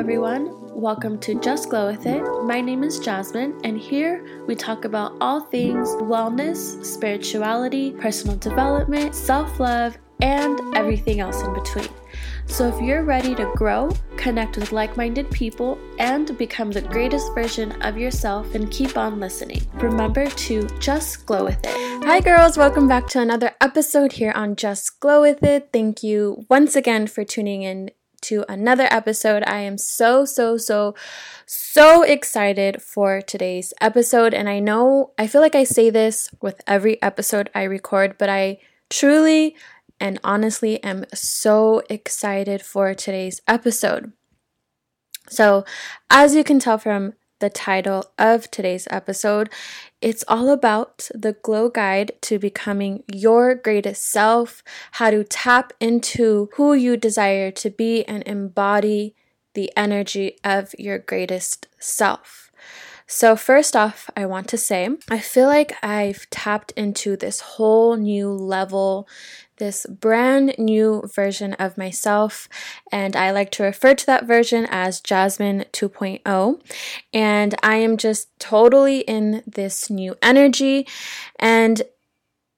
Everyone. 0.00 0.48
Welcome 0.74 1.18
to 1.18 1.38
Just 1.40 1.68
Glow 1.68 1.88
With 1.88 2.06
It. 2.06 2.22
My 2.44 2.62
name 2.62 2.82
is 2.82 2.98
Jasmine, 3.00 3.60
and 3.64 3.78
here 3.78 4.24
we 4.46 4.54
talk 4.54 4.86
about 4.86 5.14
all 5.20 5.42
things 5.42 5.90
wellness, 5.96 6.82
spirituality, 6.82 7.92
personal 7.92 8.36
development, 8.36 9.14
self 9.14 9.60
love, 9.60 9.98
and 10.22 10.58
everything 10.74 11.20
else 11.20 11.42
in 11.42 11.52
between. 11.52 11.90
So, 12.46 12.66
if 12.68 12.80
you're 12.80 13.04
ready 13.04 13.34
to 13.34 13.52
grow, 13.54 13.90
connect 14.16 14.56
with 14.56 14.72
like 14.72 14.96
minded 14.96 15.30
people, 15.30 15.78
and 15.98 16.36
become 16.38 16.70
the 16.70 16.80
greatest 16.80 17.34
version 17.34 17.72
of 17.82 17.98
yourself, 17.98 18.50
then 18.54 18.68
keep 18.68 18.96
on 18.96 19.20
listening. 19.20 19.60
Remember 19.74 20.30
to 20.30 20.66
just 20.78 21.26
glow 21.26 21.44
with 21.44 21.60
it. 21.62 21.76
Hi, 22.06 22.20
girls. 22.20 22.56
Welcome 22.56 22.88
back 22.88 23.06
to 23.08 23.20
another 23.20 23.52
episode 23.60 24.12
here 24.12 24.32
on 24.34 24.56
Just 24.56 24.98
Glow 24.98 25.20
With 25.20 25.42
It. 25.42 25.68
Thank 25.74 26.02
you 26.02 26.46
once 26.48 26.74
again 26.74 27.06
for 27.06 27.22
tuning 27.22 27.64
in 27.64 27.90
to 28.22 28.44
another 28.48 28.88
episode. 28.90 29.42
I 29.46 29.60
am 29.60 29.78
so, 29.78 30.24
so, 30.24 30.56
so, 30.56 30.94
so 31.46 32.02
excited 32.02 32.82
for 32.82 33.20
today's 33.20 33.72
episode. 33.80 34.34
And 34.34 34.48
I 34.48 34.58
know, 34.58 35.12
I 35.18 35.26
feel 35.26 35.40
like 35.40 35.54
I 35.54 35.64
say 35.64 35.90
this 35.90 36.30
with 36.40 36.60
every 36.66 37.00
episode 37.02 37.50
I 37.54 37.64
record, 37.64 38.16
but 38.18 38.28
I 38.28 38.58
truly 38.88 39.56
and 39.98 40.18
honestly 40.24 40.82
am 40.82 41.04
so 41.14 41.82
excited 41.90 42.62
for 42.62 42.94
today's 42.94 43.40
episode. 43.46 44.12
So, 45.28 45.64
as 46.08 46.34
you 46.34 46.42
can 46.42 46.58
tell 46.58 46.78
from 46.78 47.12
the 47.40 47.50
title 47.50 48.04
of 48.18 48.50
today's 48.50 48.86
episode. 48.90 49.50
It's 50.00 50.24
all 50.28 50.50
about 50.50 51.10
the 51.14 51.32
Glow 51.32 51.68
Guide 51.68 52.12
to 52.22 52.38
becoming 52.38 53.02
your 53.12 53.54
greatest 53.54 54.10
self, 54.10 54.62
how 54.92 55.10
to 55.10 55.24
tap 55.24 55.72
into 55.80 56.48
who 56.54 56.74
you 56.74 56.96
desire 56.96 57.50
to 57.50 57.70
be 57.70 58.04
and 58.04 58.22
embody 58.24 59.14
the 59.54 59.72
energy 59.76 60.36
of 60.44 60.74
your 60.78 60.98
greatest 60.98 61.66
self. 61.78 62.50
So, 63.06 63.34
first 63.34 63.74
off, 63.74 64.08
I 64.16 64.24
want 64.26 64.46
to 64.50 64.56
say 64.56 64.88
I 65.10 65.18
feel 65.18 65.48
like 65.48 65.72
I've 65.82 66.30
tapped 66.30 66.70
into 66.76 67.16
this 67.16 67.40
whole 67.40 67.96
new 67.96 68.30
level, 68.30 69.08
this 69.60 69.86
brand 69.86 70.56
new 70.58 71.04
version 71.14 71.52
of 71.54 71.78
myself, 71.78 72.48
and 72.90 73.14
I 73.14 73.30
like 73.30 73.52
to 73.52 73.62
refer 73.62 73.94
to 73.94 74.06
that 74.06 74.26
version 74.26 74.66
as 74.68 75.00
Jasmine 75.00 75.66
2.0. 75.72 76.60
And 77.14 77.54
I 77.62 77.76
am 77.76 77.96
just 77.96 78.36
totally 78.40 79.00
in 79.02 79.44
this 79.46 79.88
new 79.88 80.16
energy, 80.20 80.88
and 81.38 81.82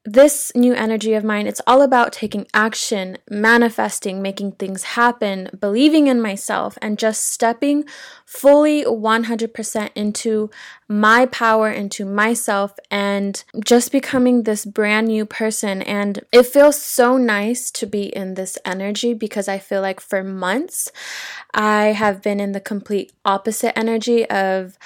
this 0.05 0.51
new 0.57 0.75
energy 0.75 1.15
of 1.15 1.23
mine, 1.23 1.47
it's 1.47 1.61
all 1.65 1.81
about 1.81 2.13
taking 2.13 2.47
action, 2.53 3.19
manifesting, 3.31 4.21
making 4.21 4.53
things 4.53 4.83
happen, 4.83 5.49
believing 5.61 6.09
in 6.09 6.21
myself, 6.21 6.77
and 6.83 6.99
just 6.99 7.29
stepping 7.29 7.85
fully 8.27 8.85
100% 8.85 9.91
into 9.95 10.51
my 10.89 11.27
power, 11.27 11.71
into 11.71 12.05
myself, 12.05 12.73
and 12.91 13.45
just 13.65 13.93
becoming 13.93 14.43
this 14.43 14.65
brand 14.65 15.07
new 15.07 15.25
person. 15.25 15.83
And 15.83 16.21
it 16.33 16.47
feels 16.47 16.83
so 16.83 17.17
nice 17.17 17.71
to 17.71 17.87
be 17.87 18.05
in 18.05 18.35
this 18.35 18.59
energy 18.65 19.15
because 19.15 19.47
I 19.47 19.59
feel 19.59 19.83
like 19.83 20.01
for 20.01 20.25
months 20.25 20.91
I 21.55 21.87
have 21.87 22.23
been 22.23 22.41
in 22.41 22.53
the 22.53 22.61
complete 22.61 23.13
opposite 23.25 23.79
energy 23.79 24.29
of 24.29 24.77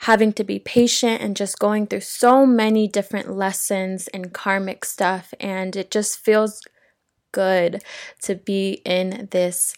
having 0.00 0.32
to 0.34 0.44
be 0.44 0.58
patient 0.58 1.22
and 1.22 1.36
just 1.36 1.58
going 1.58 1.86
through 1.86 2.00
so 2.00 2.46
many 2.46 2.86
different 2.86 3.30
lessons 3.30 4.08
and 4.08 4.32
karmic 4.32 4.84
stuff. 4.84 5.32
And 5.40 5.74
it 5.76 5.90
just 5.90 6.18
feels 6.18 6.62
good 7.32 7.82
to 8.22 8.34
be 8.34 8.82
in 8.84 9.28
this 9.30 9.74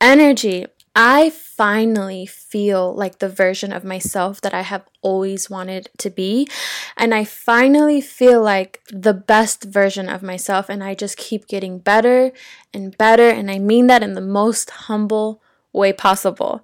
energy. 0.00 0.66
I 0.98 1.28
finally 1.28 2.24
feel 2.24 2.94
like 2.94 3.18
the 3.18 3.28
version 3.28 3.70
of 3.70 3.84
myself 3.84 4.40
that 4.40 4.54
I 4.54 4.62
have 4.62 4.84
always 5.02 5.50
wanted 5.50 5.90
to 5.98 6.08
be. 6.08 6.48
And 6.96 7.14
I 7.14 7.24
finally 7.24 8.00
feel 8.00 8.42
like 8.42 8.80
the 8.90 9.12
best 9.12 9.64
version 9.64 10.08
of 10.08 10.22
myself. 10.22 10.70
And 10.70 10.82
I 10.82 10.94
just 10.94 11.18
keep 11.18 11.48
getting 11.48 11.80
better 11.80 12.32
and 12.72 12.96
better. 12.96 13.28
And 13.28 13.50
I 13.50 13.58
mean 13.58 13.88
that 13.88 14.02
in 14.02 14.14
the 14.14 14.22
most 14.22 14.70
humble 14.70 15.42
way 15.76 15.92
possible. 15.92 16.62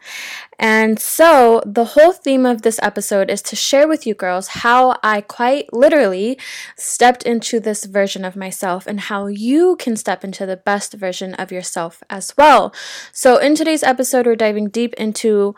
And 0.59 0.99
so, 0.99 1.62
the 1.67 1.84
whole 1.84 2.12
theme 2.12 2.47
of 2.47 2.62
this 2.62 2.78
episode 2.83 3.31
is 3.31 3.43
to 3.43 3.56
share 3.56 3.87
with 3.87 4.06
you 4.06 4.15
girls 4.15 4.49
how 4.49 4.97
I 5.03 5.21
quite 5.21 5.73
literally 5.73 6.39
stepped 6.77 7.23
into 7.25 7.61
this 7.61 7.84
version 7.84 8.25
of 8.25 8.37
myself 8.37 8.87
and 8.87 9.00
how 9.00 9.27
you 9.27 9.77
can 9.77 9.97
step 9.97 10.25
into 10.25 10.47
the 10.47 10.56
best 10.56 10.95
version 10.95 11.34
of 11.34 11.53
yourself 11.53 12.03
as 12.09 12.34
well. 12.37 12.75
So, 13.12 13.37
in 13.37 13.55
today's 13.55 13.83
episode, 13.83 14.27
we're 14.27 14.37
diving 14.37 14.69
deep 14.69 14.95
into 14.95 15.55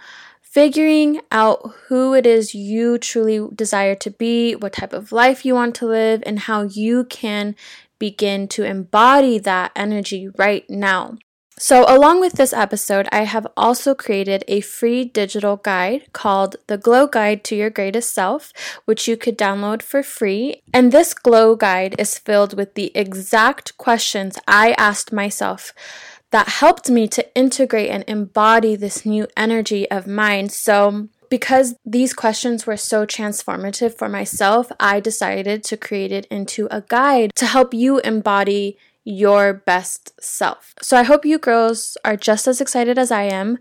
figuring 0.55 1.21
out 1.33 1.75
who 1.89 2.15
it 2.15 2.25
is 2.25 2.55
you 2.55 2.97
truly 2.97 3.49
desire 3.55 3.97
to 3.97 4.09
be, 4.09 4.55
what 4.55 4.73
type 4.73 4.93
of 4.93 5.11
life 5.11 5.45
you 5.45 5.53
want 5.53 5.75
to 5.75 5.87
live, 5.87 6.23
and 6.25 6.39
how 6.41 6.63
you 6.63 7.05
can 7.05 7.57
begin 7.99 8.47
to 8.47 8.63
embody 8.63 9.39
that 9.39 9.73
energy 9.75 10.29
right 10.39 10.69
now. 10.71 11.17
So, 11.57 11.85
along 11.87 12.21
with 12.21 12.33
this 12.33 12.53
episode, 12.53 13.09
I 13.13 13.23
have 13.23 13.47
also 13.57 13.95
created 13.95 14.43
a 14.49 14.61
free 14.61 15.05
digital 15.05 15.57
guide 15.57 16.13
called 16.13 16.57
The 16.67 16.77
Glow 16.77 17.07
Guide 17.07 17.45
to 17.45 17.55
Your 17.55 17.71
Greatest 17.71 18.13
Self, 18.13 18.53
which 18.87 19.07
you 19.07 19.17
could 19.17 19.39
download 19.39 19.81
for 19.81 20.03
free. 20.03 20.63
And 20.73 20.91
this 20.91 21.15
Glow 21.15 21.55
Guide 21.55 21.95
is 21.97 22.19
filled 22.19 22.57
with 22.57 22.75
the 22.75 22.91
exact 22.97 23.79
questions 23.79 24.37
I 24.49 24.75
asked 24.79 25.13
myself 25.13 25.73
that 26.33 26.49
helped 26.49 26.91
me 26.91 27.07
to 27.07 27.37
integrate 27.37 27.91
and 27.91 28.03
embody 28.09 28.75
this 28.75 29.07
new 29.07 29.29
energy 29.37 29.89
of 29.93 30.09
mine. 30.09 30.49
So, 30.49 31.09
because 31.31 31.77
these 31.87 32.13
questions 32.15 32.67
were 32.67 32.77
so 32.77 33.07
transformative 33.07 33.97
for 33.97 34.09
myself, 34.09 34.73
I 34.81 34.99
decided 34.99 35.63
to 35.65 35.77
create 35.77 36.11
it 36.11 36.27
into 36.27 36.67
a 36.73 36.81
guide 36.81 37.33
to 37.37 37.47
help 37.47 37.73
you 37.73 38.01
embody 38.01 38.77
your 39.05 39.53
best 39.53 40.13
self. 40.21 40.75
So 40.81 40.97
I 40.97 41.03
hope 41.03 41.25
you 41.25 41.39
girls 41.39 41.97
are 42.05 42.17
just 42.17 42.49
as 42.49 42.61
excited 42.61 42.99
as 42.99 43.11
I 43.11 43.25
am. 43.25 43.59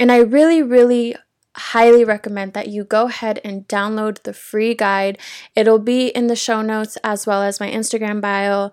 And 0.00 0.10
I 0.10 0.18
really, 0.18 0.62
really 0.62 1.14
highly 1.54 2.04
recommend 2.04 2.54
that 2.54 2.68
you 2.68 2.84
go 2.84 3.06
ahead 3.06 3.40
and 3.44 3.68
download 3.68 4.22
the 4.22 4.32
free 4.32 4.74
guide. 4.74 5.18
It'll 5.54 5.78
be 5.78 6.08
in 6.08 6.26
the 6.26 6.36
show 6.36 6.62
notes 6.62 6.96
as 7.04 7.26
well 7.26 7.42
as 7.42 7.60
my 7.60 7.70
Instagram 7.70 8.20
bio. 8.20 8.70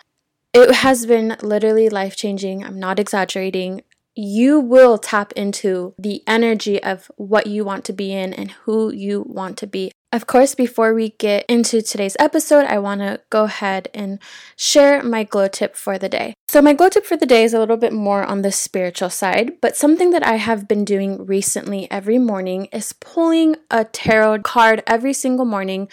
It 0.54 0.76
has 0.76 1.06
been 1.06 1.36
literally 1.42 1.90
life 1.90 2.16
changing. 2.16 2.64
I'm 2.64 2.80
not 2.80 3.00
exaggerating. 3.00 3.82
You 4.16 4.60
will 4.60 4.98
tap 4.98 5.32
into 5.34 5.94
the 6.00 6.24
energy 6.26 6.82
of 6.82 7.12
what 7.18 7.48
you 7.48 7.64
want 7.64 7.86
to 7.86 7.94
be 7.94 8.14
in 8.14 8.34
and 8.34 8.52
who 8.52 8.92
you 8.92 9.24
want 9.28 9.58
to 9.58 9.68
be. 9.68 9.92
Of 10.12 10.26
course, 10.26 10.56
before 10.56 10.96
we 10.96 11.10
get 11.20 11.46
into 11.48 11.84
today's 11.84 12.18
episode, 12.18 12.66
I 12.66 12.80
want 12.80 13.02
to 13.02 13.22
go 13.30 13.44
ahead 13.44 13.90
and 13.94 14.18
share 14.56 15.04
my 15.04 15.24
glow 15.24 15.48
tip 15.48 15.76
for 15.76 16.00
the 16.00 16.10
day. 16.10 16.34
So, 16.48 16.64
my 16.64 16.74
glow 16.74 16.90
tip 16.90 17.06
for 17.06 17.16
the 17.16 17.28
day 17.28 17.44
is 17.44 17.54
a 17.54 17.60
little 17.60 17.78
bit 17.78 17.94
more 17.94 18.24
on 18.24 18.42
the 18.42 18.52
spiritual 18.52 19.12
side, 19.12 19.62
but 19.62 19.78
something 19.78 20.10
that 20.10 20.26
I 20.26 20.38
have 20.38 20.68
been 20.68 20.84
doing 20.84 21.28
recently 21.28 21.90
every 21.92 22.18
morning 22.18 22.66
is 22.72 22.94
pulling 22.94 23.58
a 23.70 23.86
tarot 23.86 24.40
card 24.40 24.82
every 24.88 25.14
single 25.14 25.46
morning. 25.46 25.88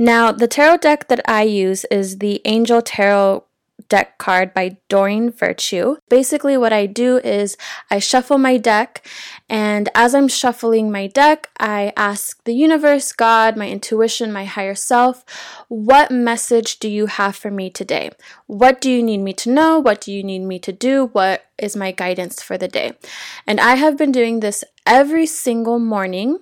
Now, 0.00 0.32
the 0.32 0.48
tarot 0.48 0.78
deck 0.78 1.06
that 1.06 1.20
I 1.28 1.42
use 1.42 1.84
is 1.92 2.18
the 2.18 2.40
Angel 2.44 2.82
Tarot 2.82 3.44
deck 3.90 4.16
card 4.16 4.54
by 4.54 4.78
Doreen 4.88 5.30
Virtue. 5.30 5.96
Basically, 6.08 6.56
what 6.56 6.72
I 6.72 6.86
do 6.86 7.18
is 7.18 7.58
I 7.90 7.98
shuffle 7.98 8.38
my 8.38 8.56
deck, 8.56 9.06
and 9.50 9.90
as 9.94 10.14
I'm 10.14 10.28
shuffling 10.28 10.90
my 10.90 11.08
deck, 11.08 11.50
I 11.58 11.92
ask 11.96 12.42
the 12.44 12.54
universe, 12.54 13.12
God, 13.12 13.56
my 13.58 13.68
intuition, 13.68 14.32
my 14.32 14.46
higher 14.46 14.74
self, 14.74 15.24
what 15.68 16.10
message 16.10 16.78
do 16.78 16.88
you 16.88 17.06
have 17.06 17.36
for 17.36 17.50
me 17.50 17.68
today? 17.68 18.10
What 18.46 18.80
do 18.80 18.90
you 18.90 19.02
need 19.02 19.18
me 19.18 19.34
to 19.34 19.50
know? 19.50 19.78
What 19.78 20.00
do 20.00 20.12
you 20.12 20.22
need 20.22 20.40
me 20.40 20.58
to 20.60 20.72
do? 20.72 21.10
What 21.12 21.44
is 21.58 21.76
my 21.76 21.90
guidance 21.90 22.42
for 22.42 22.56
the 22.56 22.68
day? 22.68 22.92
And 23.46 23.60
I 23.60 23.74
have 23.74 23.98
been 23.98 24.12
doing 24.12 24.40
this 24.40 24.64
every 24.86 25.26
single 25.26 25.78
morning 25.78 26.38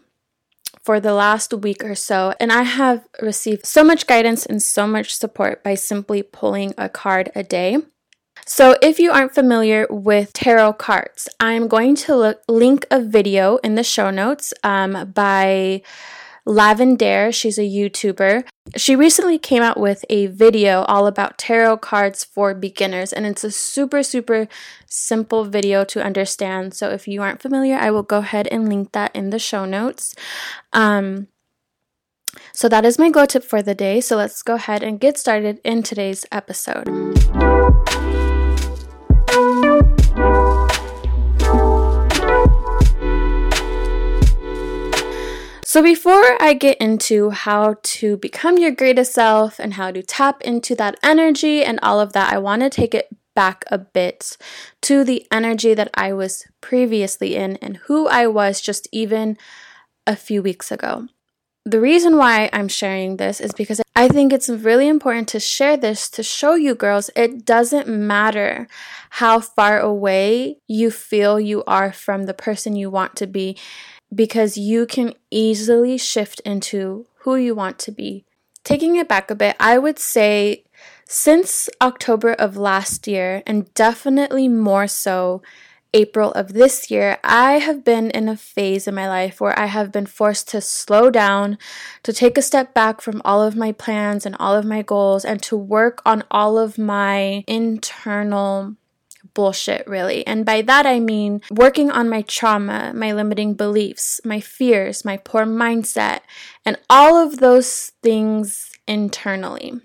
for 0.89 1.01
the 1.01 1.13
last 1.13 1.53
week 1.53 1.85
or 1.85 1.95
so, 1.95 2.33
and 2.41 2.51
I 2.51 2.63
have 2.63 3.07
received 3.21 3.67
so 3.67 3.85
much 3.85 4.07
guidance 4.07 4.47
and 4.47 4.63
so 4.63 4.87
much 4.87 5.15
support 5.15 5.63
by 5.63 5.75
simply 5.75 6.23
pulling 6.23 6.73
a 6.79 6.89
card 6.89 7.31
a 7.35 7.43
day. 7.43 7.77
So, 8.47 8.75
if 8.81 8.99
you 8.99 9.13
aren't 9.13 9.35
familiar 9.35 9.87
with 9.91 10.33
tarot 10.33 10.73
cards, 10.89 11.29
I'm 11.39 11.69
going 11.69 11.95
to 11.97 12.17
look, 12.17 12.41
link 12.49 12.87
a 12.91 13.03
video 13.03 13.59
in 13.59 13.75
the 13.75 13.85
show 13.85 14.09
notes 14.09 14.55
um, 14.65 15.13
by 15.13 15.83
Lavendaire. 16.49 17.33
She's 17.33 17.59
a 17.59 17.63
YouTuber. 17.63 18.45
She 18.77 18.97
recently 18.97 19.39
came 19.39 19.63
out 19.63 19.79
with 19.79 20.05
a 20.09 20.27
video 20.27 20.83
all 20.83 21.07
about 21.07 21.37
tarot 21.37 21.79
cards 21.79 22.25
for 22.25 22.55
beginners, 22.55 23.13
and 23.13 23.27
it's 23.27 23.45
a 23.45 23.51
super, 23.51 24.03
super 24.03 24.49
simple 24.87 25.45
video 25.45 25.85
to 25.85 26.03
understand. 26.03 26.73
So, 26.73 26.89
if 26.91 27.07
you 27.07 27.23
aren't 27.23 27.43
familiar, 27.43 27.77
I 27.77 27.91
will 27.91 28.03
go 28.03 28.19
ahead 28.19 28.49
and 28.49 28.69
link 28.69 28.93
that 28.93 29.15
in 29.15 29.31
the 29.31 29.39
show 29.39 29.67
notes. 29.67 30.15
Um, 30.73 31.29
so, 32.55 32.69
that 32.69 32.85
is 32.85 32.99
my 32.99 33.11
glow 33.11 33.27
tip 33.27 33.45
for 33.45 33.63
the 33.63 33.75
day. 33.75 34.01
So, 34.01 34.17
let's 34.17 34.43
go 34.43 34.55
ahead 34.55 34.83
and 34.83 34.99
get 34.99 35.19
started 35.19 35.61
in 35.65 35.83
today's 35.83 36.25
episode. 36.33 36.89
So, 45.69 45.83
before 45.83 46.43
I 46.43 46.55
get 46.55 46.79
into 46.79 47.29
how 47.29 47.77
to 47.83 48.17
become 48.17 48.57
your 48.57 48.71
greatest 48.71 49.13
self 49.13 49.59
and 49.59 49.75
how 49.75 49.91
to 49.91 50.03
tap 50.03 50.41
into 50.41 50.75
that 50.77 50.99
energy 51.03 51.63
and 51.63 51.79
all 51.83 52.01
of 52.01 52.15
that, 52.15 52.33
I 52.33 52.39
want 52.39 52.63
to 52.63 52.71
take 52.71 52.95
it 52.95 53.15
back 53.37 53.67
a 53.71 53.77
bit 53.77 54.39
to 54.81 55.05
the 55.05 55.27
energy 55.31 55.75
that 55.75 55.91
I 55.93 56.15
was 56.15 56.47
previously 56.63 57.37
in 57.37 57.57
and 57.57 57.77
who 57.85 58.09
I 58.09 58.27
was 58.29 58.63
just 58.63 58.89
even 58.93 59.37
a 60.07 60.17
few 60.17 60.43
weeks 60.43 60.73
ago. 60.73 61.09
The 61.67 61.81
reason 61.81 62.17
why 62.17 62.49
I'm 62.51 62.69
sharing 62.69 63.19
this 63.19 63.39
is 63.39 63.53
because 63.53 63.83
I 63.95 64.09
think 64.09 64.33
it's 64.33 64.49
really 64.49 64.89
important 64.89 65.29
to 65.29 65.39
share 65.39 65.77
this 65.77 66.09
to 66.11 66.23
show 66.23 66.55
you 66.55 66.75
girls 66.75 67.11
it 67.15 67.45
doesn't 67.45 67.89
matter 67.89 68.69
how 69.11 69.41
far 69.41 69.79
away 69.79 70.57
you 70.67 70.91
feel 70.91 71.39
you 71.39 71.63
are 71.67 71.93
from 71.93 72.23
the 72.23 72.33
person 72.33 72.75
you 72.75 72.89
want 72.89 73.17
to 73.17 73.27
be 73.27 73.59
because 74.15 74.57
you 74.57 74.87
can 74.87 75.15
easily 75.31 75.99
shift 75.99 76.41
into 76.41 77.07
who 77.21 77.37
you 77.37 77.55
want 77.55 77.79
to 77.81 77.93
be. 77.93 78.25
Taking 78.65 78.97
it 78.97 79.09
back 79.09 79.31
a 79.31 79.35
bit, 79.35 79.57
I 79.61 79.79
would 79.79 79.99
say 79.99 80.65
since 81.07 81.71
October 81.81 82.33
of 82.33 82.57
last 82.57 83.07
year, 83.07 83.43
and 83.47 83.73
definitely 83.73 84.47
more 84.47 84.87
so 84.87 85.43
April 85.95 86.33
of 86.33 86.53
this 86.53 86.91
year, 86.91 87.17
I 87.25 87.53
have 87.53 87.83
been 87.83 88.11
in 88.11 88.29
a 88.29 88.37
phase 88.37 88.87
in 88.87 88.95
my 88.95 89.09
life 89.09 89.41
where 89.41 89.59
I 89.59 89.67
have 89.67 89.91
been 89.91 90.05
forced 90.05 90.49
to 90.49 90.61
slow 90.61 91.11
down, 91.11 91.57
to 92.03 92.13
take 92.13 92.37
a 92.37 92.43
step 92.43 92.75
back 92.75 93.01
from 93.01 93.23
all 93.25 93.43
of 93.43 93.57
my 93.57 93.73
plans 93.73 94.27
and 94.27 94.37
all 94.39 94.55
of 94.55 94.67
my 94.67 94.83
goals, 94.83 95.25
and 95.25 95.43
to 95.45 95.57
work 95.57 96.03
on 96.05 96.25
all 96.31 96.59
of 96.59 96.77
my 96.77 97.43
internal 97.47 98.77
bullshit, 99.35 99.87
really. 99.87 100.27
And 100.27 100.45
by 100.45 100.63
that 100.63 100.87
I 100.87 101.01
mean 101.01 101.43
working 101.51 101.91
on 101.91 102.09
my 102.09 102.23
trauma, 102.23 102.93
my 102.95 103.13
limiting 103.13 103.55
beliefs, 103.55 104.21
my 104.25 104.41
fears, 104.41 105.05
my 105.05 105.17
poor 105.17 105.45
mindset, 105.45 106.21
and 106.65 106.79
all 106.89 107.17
of 107.17 107.39
those 107.39 107.93
things 108.03 108.73
internally. 108.87 109.81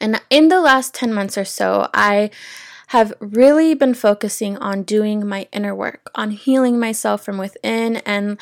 And 0.00 0.20
in 0.30 0.48
the 0.48 0.60
last 0.60 0.94
10 0.94 1.12
months 1.12 1.36
or 1.36 1.44
so, 1.44 1.88
I 1.92 2.30
have 2.88 3.12
really 3.20 3.74
been 3.74 3.94
focusing 3.94 4.56
on 4.58 4.82
doing 4.82 5.26
my 5.26 5.46
inner 5.52 5.74
work, 5.74 6.10
on 6.14 6.30
healing 6.30 6.80
myself 6.80 7.22
from 7.22 7.36
within. 7.36 7.96
And 7.98 8.40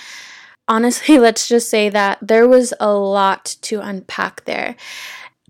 honestly, 0.69 1.19
let's 1.19 1.49
just 1.49 1.69
say 1.69 1.89
that 1.89 2.19
there 2.23 2.47
was 2.47 2.73
a 2.79 2.93
lot 2.93 3.57
to 3.63 3.81
unpack 3.81 4.45
there. 4.45 4.77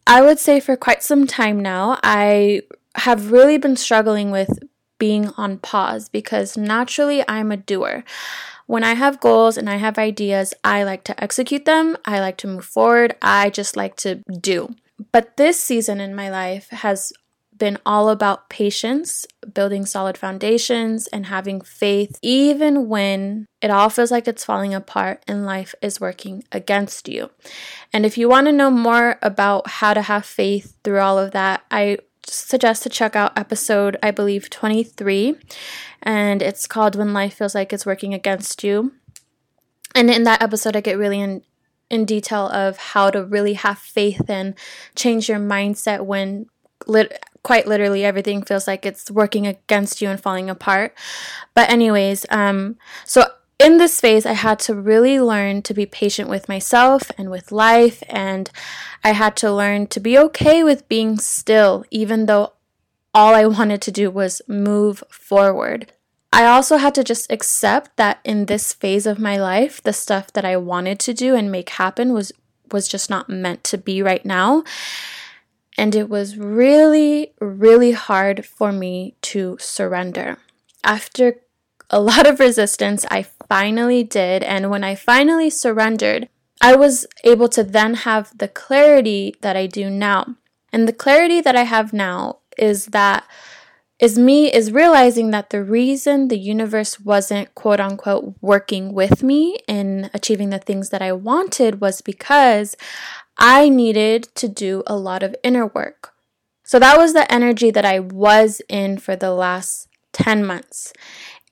I 0.06 0.23
would 0.23 0.38
say 0.38 0.61
for 0.61 0.76
quite 0.76 1.03
some 1.03 1.26
time 1.26 1.61
now, 1.61 1.99
I 2.03 2.62
have 2.96 3.32
really 3.32 3.58
been 3.58 3.76
struggling 3.76 4.31
with 4.31 4.58
being 4.98 5.28
on 5.37 5.58
pause 5.58 6.08
because 6.08 6.56
naturally 6.56 7.22
I'm 7.28 7.52
a 7.52 7.56
doer. 7.56 8.04
When 8.66 8.82
I 8.82 8.94
have 8.94 9.20
goals 9.20 9.56
and 9.56 9.70
I 9.70 9.76
have 9.76 9.98
ideas, 9.98 10.52
I 10.64 10.82
like 10.82 11.04
to 11.04 11.22
execute 11.22 11.64
them, 11.64 11.96
I 12.04 12.20
like 12.20 12.37
to 12.38 12.48
move 12.48 12.64
forward, 12.64 13.14
I 13.22 13.50
just 13.50 13.76
like 13.76 13.96
to 13.96 14.22
do. 14.40 14.75
But 15.12 15.37
this 15.37 15.60
season 15.60 16.00
in 16.00 16.14
my 16.14 16.31
life 16.31 16.69
has 16.70 17.12
been 17.56 17.78
all 17.87 18.10
about 18.10 18.50
patience, 18.50 19.26
building 19.54 19.87
solid 19.87 20.19
foundations, 20.19 21.06
and 21.06 21.26
having 21.26 21.60
faith, 21.60 22.19
even 22.22 22.88
when 22.88 23.46
it 23.62 23.70
all 23.70 23.88
feels 23.88 24.10
like 24.10 24.28
it's 24.28 24.44
falling 24.44 24.75
apart 24.75 25.22
and 25.26 25.46
life 25.46 25.75
is 25.81 26.00
working 26.00 26.44
against 26.52 27.08
you. 27.08 27.31
And 27.93 28.04
if 28.04 28.19
you 28.19 28.28
want 28.28 28.46
to 28.46 28.52
know 28.52 28.70
more 28.70 29.19
about 29.22 29.69
how 29.69 29.94
to 29.94 30.02
have 30.02 30.26
faith 30.26 30.76
through 30.84 31.00
all 31.00 31.19
of 31.19 31.32
that, 31.32 31.62
I 31.70 31.98
suggest 32.34 32.82
to 32.82 32.88
check 32.88 33.17
out 33.17 33.37
episode, 33.37 33.96
I 34.02 34.11
believe, 34.11 34.50
23. 34.50 35.37
And 36.02 36.43
it's 36.43 36.67
called 36.67 36.96
When 36.96 37.12
Life 37.12 37.34
Feels 37.34 37.55
Like 37.55 37.73
It's 37.73 37.87
Working 37.87 38.14
Against 38.14 38.62
You. 38.64 38.93
And 39.94 40.11
in 40.11 40.25
that 40.25 40.43
episode, 40.43 40.76
I 40.76 40.81
get 40.81 40.99
really 40.99 41.20
in, 41.20 41.43
in 41.90 42.05
detail 42.05 42.49
of 42.49 42.76
how 42.76 43.11
to 43.11 43.25
really 43.25 43.55
have 43.55 43.78
faith 43.78 44.28
and 44.28 44.55
change 44.94 45.28
your 45.28 45.38
mindset 45.38 46.05
when 46.05 46.46
lit- 46.87 47.25
quite 47.43 47.67
literally 47.67 48.05
everything 48.05 48.43
feels 48.43 48.67
like 48.67 48.84
it's 48.84 49.11
working 49.11 49.46
against 49.46 50.02
you 50.02 50.08
and 50.08 50.20
falling 50.20 50.50
apart. 50.50 50.94
But, 51.55 51.70
anyways, 51.70 52.26
um, 52.31 52.76
so 53.05 53.25
in 53.58 53.79
this 53.79 54.00
phase, 54.00 54.26
I 54.26 54.32
had 54.32 54.58
to 54.61 54.75
really 54.75 55.19
learn 55.20 55.62
to 55.62 55.75
be 55.75 55.87
patient 55.87 56.29
with 56.29 56.49
myself 56.49 57.11
and 57.17 57.31
with 57.31 57.53
life, 57.53 58.03
and 58.08 58.50
I 59.03 59.12
had 59.12 59.37
to 59.37 59.53
learn 59.53 59.87
to 59.88 60.00
be 60.00 60.19
okay 60.19 60.62
with 60.62 60.88
being 60.88 61.19
still, 61.19 61.85
even 61.91 62.26
though 62.26 62.53
all 63.14 63.35
I 63.35 63.47
wanted 63.58 63.81
to 63.82 63.93
do 63.93 64.11
was 64.11 64.43
move 64.47 65.03
forward. 65.11 65.93
I 66.32 66.44
also 66.44 66.76
had 66.76 66.94
to 66.97 67.05
just 67.05 67.32
accept 67.32 67.97
that 67.97 68.20
in 68.25 68.44
this 68.44 68.75
phase 68.75 69.06
of 69.06 69.19
my 69.19 69.38
life, 69.38 69.82
the 69.82 69.93
stuff 69.93 70.32
that 70.35 70.44
I 70.44 70.58
wanted 70.58 70.99
to 71.00 71.14
do 71.14 71.35
and 71.35 71.50
make 71.50 71.70
happen 71.70 72.12
was 72.12 72.32
was 72.73 72.88
just 72.88 73.08
not 73.08 73.29
meant 73.29 73.62
to 73.64 73.79
be 73.79 74.03
right 74.03 74.25
now. 74.25 74.64
And 75.79 75.94
it 75.94 76.08
was 76.08 76.37
really, 76.37 77.32
really 77.41 77.93
hard 77.93 78.44
for 78.44 78.73
me 78.73 79.14
to 79.23 79.56
surrender. 79.61 80.38
After 80.82 81.37
a 81.91 82.00
lot 82.11 82.26
of 82.26 82.41
resistance, 82.41 83.06
I 83.11 83.23
finally 83.48 84.02
did. 84.02 84.43
And 84.43 84.70
when 84.70 84.84
I 84.84 84.94
finally 84.94 85.50
surrendered, 85.50 86.28
I 86.60 86.75
was 86.76 87.06
able 87.25 87.48
to 87.50 87.62
then 87.62 87.94
have 87.94 88.37
the 88.37 88.48
clarity 88.48 89.34
that 89.40 89.56
I 89.56 89.66
do 89.66 89.90
now. 89.90 90.37
And 90.72 90.88
the 90.88 90.93
clarity 90.93 91.40
that 91.40 91.56
I 91.56 91.62
have 91.62 91.93
now 91.93 92.38
is 92.58 92.87
that 92.87 93.25
is 93.98 94.19
me 94.19 94.52
is 94.52 94.72
realizing 94.72 95.31
that 95.31 95.50
the 95.50 95.64
reason 95.64 96.28
the 96.28 96.38
universe 96.38 97.00
wasn't 97.00 97.54
quote 97.54 97.81
unquote 97.81 98.34
working 98.43 98.93
with 98.93 99.22
me 99.22 99.58
in 99.67 100.10
achieving 100.12 100.50
the 100.50 100.58
things 100.58 100.91
that 100.91 101.00
I 101.00 101.12
wanted 101.12 101.81
was 101.81 102.03
because 102.03 102.76
I 103.38 103.69
needed 103.69 104.29
to 104.34 104.48
do 104.48 104.82
a 104.86 104.96
lot 104.96 105.22
of 105.22 105.34
inner 105.43 105.67
work. 105.67 106.12
So 106.62 106.79
that 106.79 106.98
was 106.98 107.12
the 107.12 107.31
energy 107.32 107.70
that 107.70 107.84
I 107.84 108.00
was 108.00 108.60
in 108.69 108.98
for 108.98 109.17
the 109.17 109.31
last 109.31 109.88
10 110.12 110.44
months. 110.44 110.93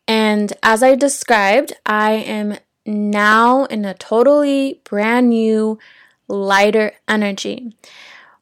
And 0.07 0.53
as 0.63 0.83
I 0.83 0.95
described, 0.95 1.75
I 1.87 2.13
am 2.13 2.59
now 2.87 3.65
in 3.65 3.85
a 3.85 3.95
totally 3.95 4.81
brand 4.85 5.31
new, 5.31 5.79
lighter 6.29 6.93
energy. 7.09 7.75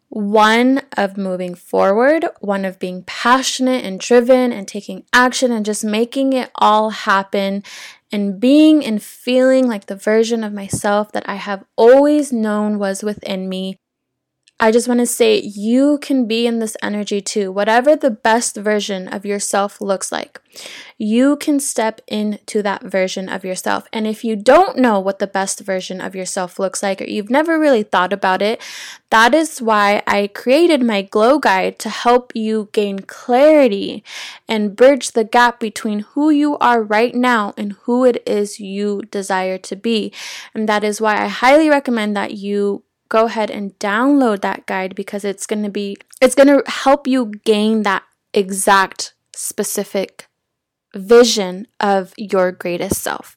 One 0.09 0.83
of 0.97 1.17
moving 1.17 1.55
forward, 1.55 2.27
one 2.41 2.65
of 2.65 2.79
being 2.79 3.03
passionate 3.05 3.85
and 3.85 3.99
driven 3.99 4.53
and 4.53 4.69
taking 4.69 5.05
action 5.13 5.53
and 5.53 5.65
just 5.65 5.85
making 5.85 6.35
it 6.35 6.51
all 6.57 6.91
happen 6.91 7.63
and 8.11 8.39
being 8.39 8.85
and 8.85 9.03
feeling 9.03 9.67
like 9.67 9.87
the 9.87 9.97
version 9.97 10.45
of 10.45 10.53
myself 10.53 11.13
that 11.13 11.27
I 11.27 11.37
have 11.37 11.65
always 11.77 12.31
known 12.31 12.79
was 12.79 13.03
within 13.03 13.49
me 13.49 13.79
I 14.63 14.71
just 14.71 14.87
want 14.87 15.01
to 15.01 15.07
say 15.07 15.41
you 15.41 15.99
can 15.99 16.29
be 16.29 16.47
in 16.47 16.61
this 16.61 16.77
energy 16.81 17.21
too. 17.21 17.51
Whatever 17.51 17.97
the 17.97 18.13
best 18.13 18.57
version 18.57 19.09
of 19.09 19.27
yourself 19.27 19.81
looks 19.81 20.13
like, 20.13 20.41
you 20.97 21.35
can 21.35 21.59
step 21.59 22.01
into 22.07 22.63
that 22.63 22.85
version 22.85 23.29
of 23.29 23.45
yourself. 23.45 23.89
And 23.93 24.07
if 24.07 24.23
you 24.23 24.37
don't 24.37 24.79
know 24.79 25.01
what 25.01 25.19
the 25.19 25.27
best 25.27 25.59
version 25.59 26.01
of 26.01 26.15
yourself 26.15 26.61
looks 26.61 26.81
like, 26.81 27.03
or 27.03 27.07
you've 27.07 27.29
never 27.29 27.59
really 27.59 27.83
thought 27.83 28.13
about 28.13 28.41
it, 28.41 28.63
that 29.11 29.35
is 29.35 29.61
why 29.61 30.01
I 30.07 30.29
created 30.29 30.81
my 30.81 31.03
glow 31.03 31.41
guide 31.41 31.81
to 31.81 31.91
help 31.91 32.31
you 32.37 32.69
gain 32.71 33.01
clarity 33.01 34.05
and 34.47 34.77
bridge 34.77 35.11
the 35.11 35.25
gap 35.25 35.59
between 35.59 36.07
who 36.15 36.31
you 36.31 36.57
are 36.59 36.85
right 36.85 37.17
now 37.17 37.53
and 37.57 37.73
who 37.83 38.05
it 38.05 38.23
is 38.25 38.61
you 38.61 39.03
desire 39.11 39.59
to 39.59 39.75
be. 39.75 40.13
And 40.55 40.69
that 40.69 40.85
is 40.85 41.01
why 41.01 41.21
I 41.21 41.27
highly 41.27 41.69
recommend 41.69 42.17
that 42.17 42.35
you 42.35 42.85
go 43.13 43.27
ahead 43.27 43.51
and 43.51 43.79
download 43.79 44.41
that 44.41 44.65
guide 44.65 44.95
because 44.95 45.23
it's 45.23 45.47
going 45.47 45.63
to 45.63 45.69
be 45.69 45.99
it's 46.23 46.35
going 46.35 46.49
to 46.49 46.63
help 46.67 47.07
you 47.07 47.31
gain 47.45 47.83
that 47.83 48.03
exact 48.33 49.13
specific 49.35 50.29
vision 50.95 51.67
of 51.79 52.15
your 52.17 52.51
greatest 52.53 53.03
self. 53.03 53.37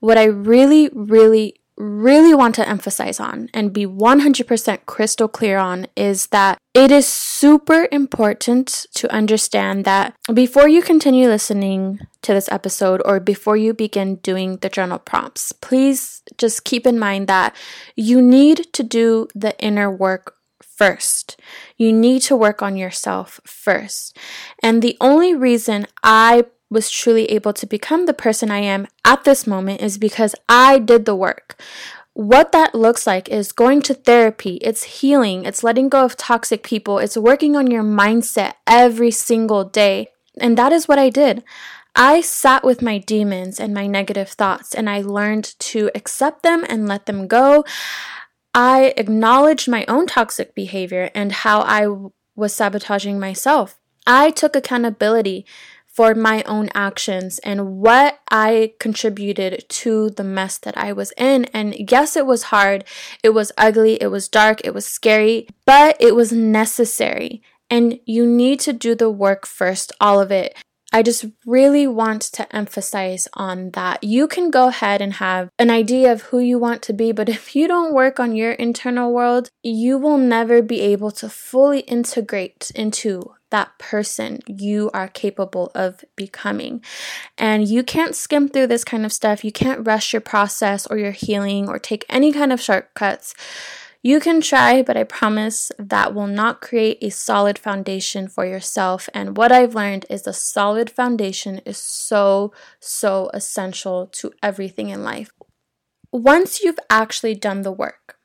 What 0.00 0.18
I 0.18 0.24
really 0.24 0.90
really 0.92 1.54
really 1.78 2.34
want 2.34 2.54
to 2.56 2.68
emphasize 2.68 3.18
on 3.18 3.48
and 3.52 3.72
be 3.72 3.86
100% 3.86 4.86
crystal 4.86 5.28
clear 5.28 5.58
on 5.58 5.86
is 5.96 6.26
that 6.28 6.58
It 6.76 6.90
is 6.90 7.08
super 7.08 7.88
important 7.90 8.84
to 8.96 9.10
understand 9.10 9.86
that 9.86 10.14
before 10.34 10.68
you 10.68 10.82
continue 10.82 11.26
listening 11.26 12.00
to 12.20 12.34
this 12.34 12.52
episode 12.52 13.00
or 13.06 13.18
before 13.18 13.56
you 13.56 13.72
begin 13.72 14.16
doing 14.16 14.58
the 14.58 14.68
journal 14.68 14.98
prompts, 14.98 15.52
please 15.52 16.22
just 16.36 16.64
keep 16.64 16.86
in 16.86 16.98
mind 16.98 17.28
that 17.28 17.56
you 17.96 18.20
need 18.20 18.74
to 18.74 18.82
do 18.82 19.26
the 19.34 19.58
inner 19.58 19.90
work 19.90 20.34
first. 20.60 21.40
You 21.78 21.94
need 21.94 22.20
to 22.28 22.36
work 22.36 22.60
on 22.60 22.76
yourself 22.76 23.40
first. 23.46 24.14
And 24.62 24.82
the 24.82 24.98
only 25.00 25.34
reason 25.34 25.86
I 26.02 26.44
was 26.68 26.90
truly 26.90 27.24
able 27.30 27.54
to 27.54 27.66
become 27.66 28.04
the 28.04 28.12
person 28.12 28.50
I 28.50 28.58
am 28.58 28.86
at 29.02 29.24
this 29.24 29.46
moment 29.46 29.80
is 29.80 29.96
because 29.96 30.34
I 30.46 30.78
did 30.78 31.06
the 31.06 31.16
work. 31.16 31.58
What 32.16 32.52
that 32.52 32.74
looks 32.74 33.06
like 33.06 33.28
is 33.28 33.52
going 33.52 33.82
to 33.82 33.92
therapy, 33.92 34.54
it's 34.62 35.02
healing, 35.02 35.44
it's 35.44 35.62
letting 35.62 35.90
go 35.90 36.02
of 36.02 36.16
toxic 36.16 36.62
people, 36.62 36.98
it's 36.98 37.18
working 37.18 37.56
on 37.56 37.70
your 37.70 37.82
mindset 37.82 38.54
every 38.66 39.10
single 39.10 39.64
day. 39.64 40.08
And 40.40 40.56
that 40.56 40.72
is 40.72 40.88
what 40.88 40.98
I 40.98 41.10
did. 41.10 41.44
I 41.94 42.22
sat 42.22 42.64
with 42.64 42.80
my 42.80 42.96
demons 42.96 43.60
and 43.60 43.74
my 43.74 43.86
negative 43.86 44.30
thoughts 44.30 44.74
and 44.74 44.88
I 44.88 45.02
learned 45.02 45.58
to 45.58 45.90
accept 45.94 46.42
them 46.42 46.64
and 46.70 46.88
let 46.88 47.04
them 47.04 47.26
go. 47.26 47.66
I 48.54 48.94
acknowledged 48.96 49.68
my 49.68 49.84
own 49.86 50.06
toxic 50.06 50.54
behavior 50.54 51.10
and 51.14 51.30
how 51.30 51.60
I 51.60 52.08
was 52.34 52.54
sabotaging 52.54 53.20
myself. 53.20 53.78
I 54.06 54.30
took 54.30 54.56
accountability 54.56 55.44
for 55.96 56.14
my 56.14 56.42
own 56.42 56.68
actions 56.74 57.38
and 57.38 57.78
what 57.78 58.20
I 58.30 58.74
contributed 58.78 59.64
to 59.68 60.10
the 60.10 60.24
mess 60.24 60.58
that 60.58 60.76
I 60.76 60.92
was 60.92 61.14
in. 61.16 61.46
And 61.46 61.74
yes, 61.90 62.16
it 62.16 62.26
was 62.26 62.44
hard, 62.44 62.84
it 63.22 63.30
was 63.30 63.50
ugly, 63.56 63.94
it 64.02 64.08
was 64.08 64.28
dark, 64.28 64.60
it 64.62 64.74
was 64.74 64.84
scary, 64.86 65.48
but 65.64 65.96
it 65.98 66.14
was 66.14 66.32
necessary. 66.32 67.42
And 67.70 67.98
you 68.04 68.26
need 68.26 68.60
to 68.60 68.74
do 68.74 68.94
the 68.94 69.10
work 69.10 69.46
first, 69.46 69.90
all 69.98 70.20
of 70.20 70.30
it. 70.30 70.54
I 70.92 71.02
just 71.02 71.24
really 71.46 71.86
want 71.86 72.22
to 72.22 72.54
emphasize 72.54 73.26
on 73.32 73.70
that. 73.70 74.04
You 74.04 74.28
can 74.28 74.50
go 74.50 74.68
ahead 74.68 75.00
and 75.00 75.14
have 75.14 75.48
an 75.58 75.70
idea 75.70 76.12
of 76.12 76.22
who 76.22 76.38
you 76.38 76.58
want 76.58 76.82
to 76.82 76.92
be, 76.92 77.10
but 77.10 77.28
if 77.38 77.56
you 77.56 77.66
don't 77.66 77.94
work 77.94 78.20
on 78.20 78.36
your 78.36 78.52
internal 78.52 79.12
world, 79.12 79.48
you 79.62 79.96
will 79.96 80.18
never 80.18 80.60
be 80.60 80.82
able 80.82 81.10
to 81.12 81.30
fully 81.30 81.80
integrate 81.80 82.70
into 82.74 83.32
that 83.56 83.78
person 83.78 84.40
you 84.46 84.90
are 84.92 85.08
capable 85.08 85.72
of 85.74 86.04
becoming. 86.14 86.84
And 87.38 87.66
you 87.66 87.82
can't 87.82 88.14
skim 88.14 88.50
through 88.50 88.66
this 88.66 88.84
kind 88.84 89.06
of 89.06 89.14
stuff. 89.14 89.46
You 89.46 89.50
can't 89.50 89.86
rush 89.86 90.12
your 90.12 90.20
process 90.20 90.86
or 90.86 90.98
your 90.98 91.12
healing 91.12 91.66
or 91.66 91.78
take 91.78 92.04
any 92.10 92.34
kind 92.34 92.52
of 92.52 92.60
shortcuts. 92.60 93.34
You 94.02 94.20
can 94.20 94.42
try, 94.42 94.82
but 94.82 94.98
I 94.98 95.04
promise 95.04 95.72
that 95.78 96.14
will 96.14 96.26
not 96.26 96.60
create 96.60 96.98
a 97.00 97.10
solid 97.10 97.58
foundation 97.58 98.28
for 98.28 98.44
yourself. 98.44 99.08
And 99.14 99.38
what 99.38 99.52
I've 99.52 99.74
learned 99.74 100.04
is 100.10 100.26
a 100.26 100.34
solid 100.34 100.90
foundation 100.90 101.62
is 101.64 101.78
so, 101.78 102.52
so 102.78 103.30
essential 103.32 104.06
to 104.18 104.32
everything 104.42 104.90
in 104.90 105.02
life. 105.02 105.30
Once 106.12 106.62
you've 106.62 106.78
actually 106.90 107.34
done 107.34 107.62
the 107.62 107.72
work, 107.72 108.16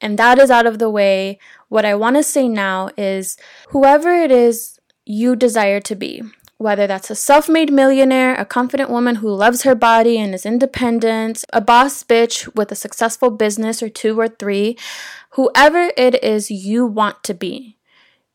and 0.00 0.18
that 0.18 0.38
is 0.38 0.50
out 0.50 0.66
of 0.66 0.78
the 0.78 0.90
way. 0.90 1.38
What 1.68 1.84
I 1.84 1.94
want 1.94 2.16
to 2.16 2.22
say 2.22 2.48
now 2.48 2.90
is 2.96 3.36
whoever 3.68 4.14
it 4.14 4.30
is 4.30 4.75
you 5.06 5.36
desire 5.36 5.80
to 5.80 5.94
be, 5.94 6.22
whether 6.58 6.86
that's 6.86 7.10
a 7.10 7.14
self 7.14 7.48
made 7.48 7.72
millionaire, 7.72 8.34
a 8.34 8.44
confident 8.44 8.90
woman 8.90 9.16
who 9.16 9.32
loves 9.32 9.62
her 9.62 9.74
body 9.74 10.18
and 10.18 10.34
is 10.34 10.44
independent, 10.44 11.44
a 11.52 11.60
boss 11.60 12.02
bitch 12.02 12.52
with 12.54 12.72
a 12.72 12.76
successful 12.76 13.30
business 13.30 13.82
or 13.82 13.88
two 13.88 14.18
or 14.18 14.28
three, 14.28 14.76
whoever 15.30 15.92
it 15.96 16.22
is 16.24 16.50
you 16.50 16.84
want 16.84 17.22
to 17.22 17.34
be, 17.34 17.75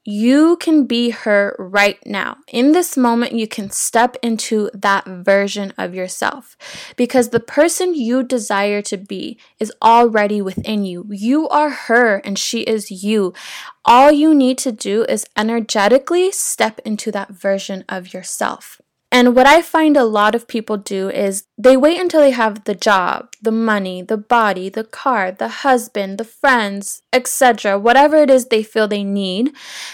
you 0.03 0.57
can 0.57 0.85
be 0.85 1.11
her 1.11 1.55
right 1.59 1.99
now. 2.05 2.37
In 2.47 2.71
this 2.71 2.97
moment, 2.97 3.33
you 3.33 3.47
can 3.47 3.69
step 3.69 4.17
into 4.23 4.69
that 4.73 5.05
version 5.05 5.73
of 5.77 5.93
yourself 5.93 6.57
because 6.95 7.29
the 7.29 7.39
person 7.39 7.93
you 7.93 8.23
desire 8.23 8.81
to 8.83 8.97
be 8.97 9.37
is 9.59 9.71
already 9.81 10.41
within 10.41 10.85
you. 10.85 11.05
You 11.09 11.47
are 11.49 11.69
her 11.69 12.17
and 12.17 12.37
she 12.37 12.61
is 12.61 13.03
you. 13.03 13.33
All 13.85 14.11
you 14.11 14.33
need 14.33 14.57
to 14.59 14.71
do 14.71 15.03
is 15.03 15.25
energetically 15.37 16.31
step 16.31 16.79
into 16.85 17.11
that 17.11 17.29
version 17.29 17.83
of 17.87 18.13
yourself. 18.13 18.81
And 19.11 19.35
what 19.35 19.45
I 19.45 19.61
find 19.61 19.97
a 19.97 20.05
lot 20.05 20.35
of 20.35 20.47
people 20.47 20.77
do 20.77 21.09
is 21.09 21.43
they 21.57 21.75
wait 21.75 21.99
until 21.99 22.21
they 22.21 22.31
have 22.31 22.63
the 22.63 22.73
job, 22.73 23.33
the 23.41 23.51
money, 23.51 24.01
the 24.01 24.17
body, 24.17 24.69
the 24.69 24.85
car, 24.85 25.33
the 25.33 25.49
husband, 25.49 26.17
the 26.17 26.23
friends, 26.23 27.01
etc., 27.11 27.77
whatever 27.77 28.15
it 28.15 28.29
is 28.29 28.45
they 28.45 28.63
feel 28.63 28.87
they 28.87 29.03
need. 29.03 29.51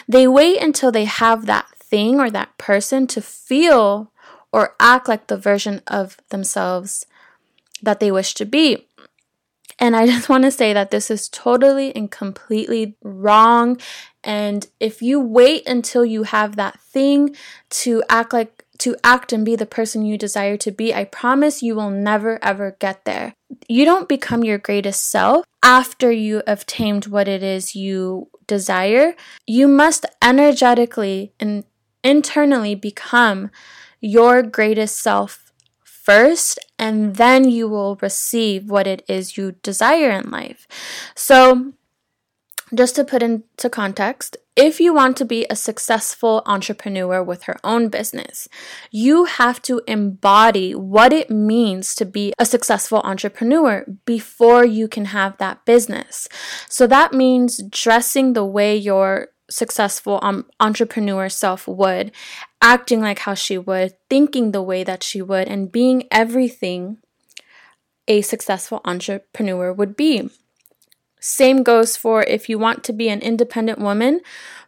They 0.08 0.28
wait 0.28 0.62
until 0.62 0.92
they 0.92 1.06
have 1.06 1.48
that 1.48 1.68
thing 1.76 2.20
or 2.20 2.30
that 2.30 2.56
person 2.60 3.08
to 3.08 3.22
feel 3.22 4.12
or 4.52 4.76
act 4.80 5.08
like 5.08 5.28
the 5.28 5.38
version 5.38 5.82
of 5.88 6.18
themselves 6.30 7.08
that 7.82 8.00
they 8.00 8.12
wish 8.12 8.36
to 8.36 8.46
be. 8.46 8.88
And 9.80 9.96
I 9.96 10.06
just 10.14 10.30
want 10.30 10.44
to 10.44 10.52
say 10.52 10.74
that 10.74 10.92
this 10.92 11.10
is 11.10 11.28
totally 11.30 11.96
and 11.96 12.12
completely 12.12 12.96
wrong. 13.02 13.80
And 14.24 14.68
if 14.80 15.02
you 15.02 15.20
wait 15.20 15.68
until 15.68 16.06
you 16.06 16.24
have 16.24 16.56
that 16.56 16.80
thing 16.80 17.36
to 17.70 18.04
act 18.10 18.34
like 18.34 18.57
to 18.80 18.96
act 19.04 19.34
and 19.34 19.46
be 19.46 19.56
the 19.56 19.66
person 19.66 20.06
you 20.06 20.18
desire 20.18 20.58
to 20.58 20.72
be, 20.72 20.94
I 20.94 21.04
promise 21.04 21.64
you 21.64 21.76
will 21.76 21.90
never 21.90 22.44
ever 22.44 22.76
get 22.80 23.06
there. 23.06 23.34
You 23.68 23.86
don't 23.86 24.10
become 24.10 24.44
your 24.44 24.58
greatest 24.58 25.10
self 25.10 25.46
after 25.64 26.12
you 26.12 26.44
have 26.48 26.66
tamed 26.66 27.08
what 27.08 27.28
it 27.28 27.44
is 27.44 27.76
you 27.76 28.30
desire. 28.46 29.16
You 29.46 29.68
must 29.68 30.06
energetically 30.22 31.34
and 31.40 31.64
internally 32.04 32.76
become 32.76 33.52
your 34.00 34.44
greatest 34.44 35.00
self 35.00 35.52
first, 35.84 36.58
and 36.80 37.18
then 37.18 37.50
you 37.50 37.68
will 37.68 37.98
receive 38.02 38.70
what 38.70 38.88
it 38.88 39.04
is 39.10 39.36
you 39.36 39.56
desire 39.62 40.10
in 40.10 40.32
life. 40.32 40.66
So, 41.16 41.74
just 42.74 42.96
to 42.96 43.04
put 43.04 43.24
into 43.24 43.70
context, 43.70 44.38
if 44.56 44.80
you 44.80 44.94
want 44.94 45.16
to 45.18 45.26
be 45.26 45.46
a 45.50 45.56
successful 45.56 46.42
entrepreneur 46.46 47.22
with 47.24 47.44
her 47.44 47.58
own 47.64 47.90
business, 47.90 48.48
you 48.92 49.26
have 49.26 49.62
to 49.64 49.82
embody 49.88 50.74
what 50.74 51.14
it 51.14 51.30
means 51.30 51.94
to 51.96 52.06
be 52.06 52.34
a 52.40 52.46
successful 52.46 53.02
entrepreneur 53.04 53.86
before 54.06 54.66
you 54.66 54.88
can 54.88 55.06
have 55.06 55.38
that 55.38 55.64
business. 55.66 56.28
So 56.68 56.88
that 56.88 57.14
means 57.14 57.62
dressing 57.70 58.34
the 58.34 58.46
way 58.46 58.76
your 58.76 59.30
successful 59.50 60.20
um, 60.22 60.46
entrepreneur 60.60 61.30
self 61.30 61.68
would, 61.68 62.12
acting 62.62 63.02
like 63.02 63.20
how 63.20 63.34
she 63.34 63.58
would, 63.58 63.94
thinking 64.10 64.52
the 64.52 64.62
way 64.62 64.84
that 64.84 65.04
she 65.04 65.22
would, 65.22 65.48
and 65.48 65.72
being 65.72 66.04
everything 66.12 66.98
a 68.08 68.22
successful 68.22 68.82
entrepreneur 68.86 69.72
would 69.72 69.96
be. 69.96 70.30
Same 71.20 71.64
goes 71.64 71.98
for 71.98 72.24
if 72.24 72.48
you 72.50 72.60
want 72.60 72.84
to 72.86 72.94
be 72.94 73.10
an 73.10 73.22
independent 73.22 73.80
woman 73.80 74.22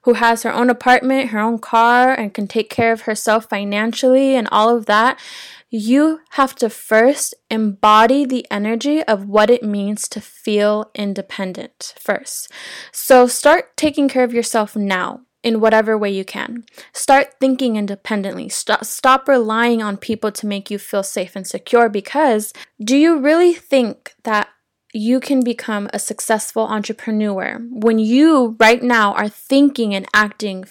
who 0.04 0.14
has 0.14 0.44
her 0.44 0.54
own 0.54 0.70
apartment, 0.70 1.30
her 1.30 1.40
own 1.40 1.60
car, 1.60 2.14
and 2.14 2.34
can 2.34 2.48
take 2.48 2.70
care 2.70 2.92
of 2.92 3.02
herself 3.02 3.50
financially 3.50 4.36
and 4.36 4.48
all 4.52 4.76
of 4.76 4.86
that. 4.86 5.20
You 5.70 6.22
have 6.32 6.56
to 6.56 6.70
first 6.70 7.36
embody 7.52 8.26
the 8.26 8.46
energy 8.50 9.04
of 9.04 9.28
what 9.28 9.50
it 9.50 9.62
means 9.62 10.08
to 10.10 10.22
feel 10.22 10.90
independent 10.96 11.94
first. 12.00 12.52
So 12.92 13.28
start 13.28 13.78
taking 13.78 14.08
care 14.08 14.24
of 14.24 14.34
yourself 14.34 14.76
now 14.76 15.22
in 15.44 15.62
whatever 15.62 15.98
way 15.98 16.10
you 16.10 16.26
can. 16.26 16.66
Start 16.92 17.36
thinking 17.40 17.76
independently. 17.76 18.50
Stop, 18.50 18.84
stop 18.86 19.28
relying 19.28 19.82
on 19.82 19.98
people 19.98 20.32
to 20.32 20.48
make 20.48 20.70
you 20.70 20.78
feel 20.78 21.04
safe 21.04 21.36
and 21.36 21.46
secure 21.46 21.88
because 21.88 22.52
do 22.84 22.98
you 22.98 23.20
really 23.20 23.54
think 23.54 24.16
that 24.24 24.50
you 24.94 25.20
can 25.20 25.44
become 25.44 25.90
a 25.94 26.00
successful 26.00 26.64
entrepreneur 26.64 27.60
when 27.70 28.00
you 28.00 28.56
right 28.60 28.82
now 28.82 29.14
are 29.14 29.30
thinking 29.30 29.94
and 29.94 30.08
acting 30.14 30.66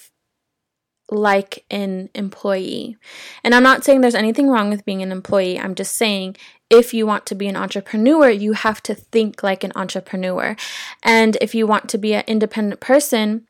like 1.10 1.64
an 1.70 2.10
employee. 2.14 2.96
And 3.42 3.54
I'm 3.54 3.62
not 3.62 3.84
saying 3.84 4.00
there's 4.00 4.14
anything 4.14 4.48
wrong 4.48 4.68
with 4.68 4.84
being 4.84 5.02
an 5.02 5.12
employee. 5.12 5.58
I'm 5.58 5.74
just 5.74 5.94
saying 5.94 6.36
if 6.68 6.92
you 6.92 7.06
want 7.06 7.24
to 7.26 7.34
be 7.34 7.46
an 7.46 7.56
entrepreneur, 7.56 8.28
you 8.28 8.52
have 8.52 8.82
to 8.82 8.94
think 8.94 9.42
like 9.42 9.64
an 9.64 9.72
entrepreneur. 9.74 10.54
And 11.02 11.36
if 11.40 11.54
you 11.54 11.66
want 11.66 11.88
to 11.90 11.98
be 11.98 12.12
an 12.14 12.24
independent 12.26 12.80
person, 12.80 13.46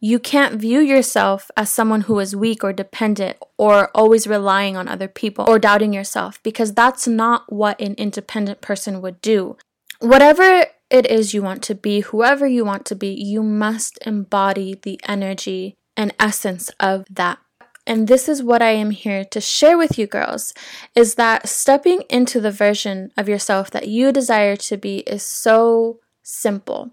you 0.00 0.18
can't 0.18 0.60
view 0.60 0.80
yourself 0.80 1.50
as 1.56 1.70
someone 1.70 2.02
who 2.02 2.18
is 2.18 2.36
weak 2.36 2.62
or 2.62 2.72
dependent 2.72 3.38
or 3.56 3.90
always 3.94 4.26
relying 4.26 4.76
on 4.76 4.88
other 4.88 5.08
people 5.08 5.46
or 5.48 5.58
doubting 5.58 5.94
yourself 5.94 6.42
because 6.42 6.74
that's 6.74 7.08
not 7.08 7.50
what 7.50 7.80
an 7.80 7.94
independent 7.94 8.60
person 8.60 9.00
would 9.00 9.22
do 9.22 9.56
whatever 10.00 10.66
it 10.90 11.06
is 11.06 11.34
you 11.34 11.42
want 11.42 11.62
to 11.64 11.74
be, 11.74 12.00
whoever 12.00 12.46
you 12.46 12.64
want 12.64 12.84
to 12.86 12.94
be, 12.94 13.08
you 13.08 13.42
must 13.42 13.98
embody 14.06 14.74
the 14.74 15.00
energy 15.06 15.76
and 15.96 16.14
essence 16.18 16.70
of 16.78 17.04
that. 17.10 17.38
And 17.86 18.08
this 18.08 18.28
is 18.28 18.42
what 18.42 18.62
I 18.62 18.70
am 18.70 18.90
here 18.90 19.24
to 19.26 19.40
share 19.40 19.78
with 19.78 19.96
you 19.98 20.06
girls 20.08 20.52
is 20.96 21.14
that 21.14 21.48
stepping 21.48 22.02
into 22.10 22.40
the 22.40 22.50
version 22.50 23.12
of 23.16 23.28
yourself 23.28 23.70
that 23.70 23.88
you 23.88 24.10
desire 24.10 24.56
to 24.56 24.76
be 24.76 24.98
is 25.00 25.22
so 25.22 26.00
simple. 26.22 26.90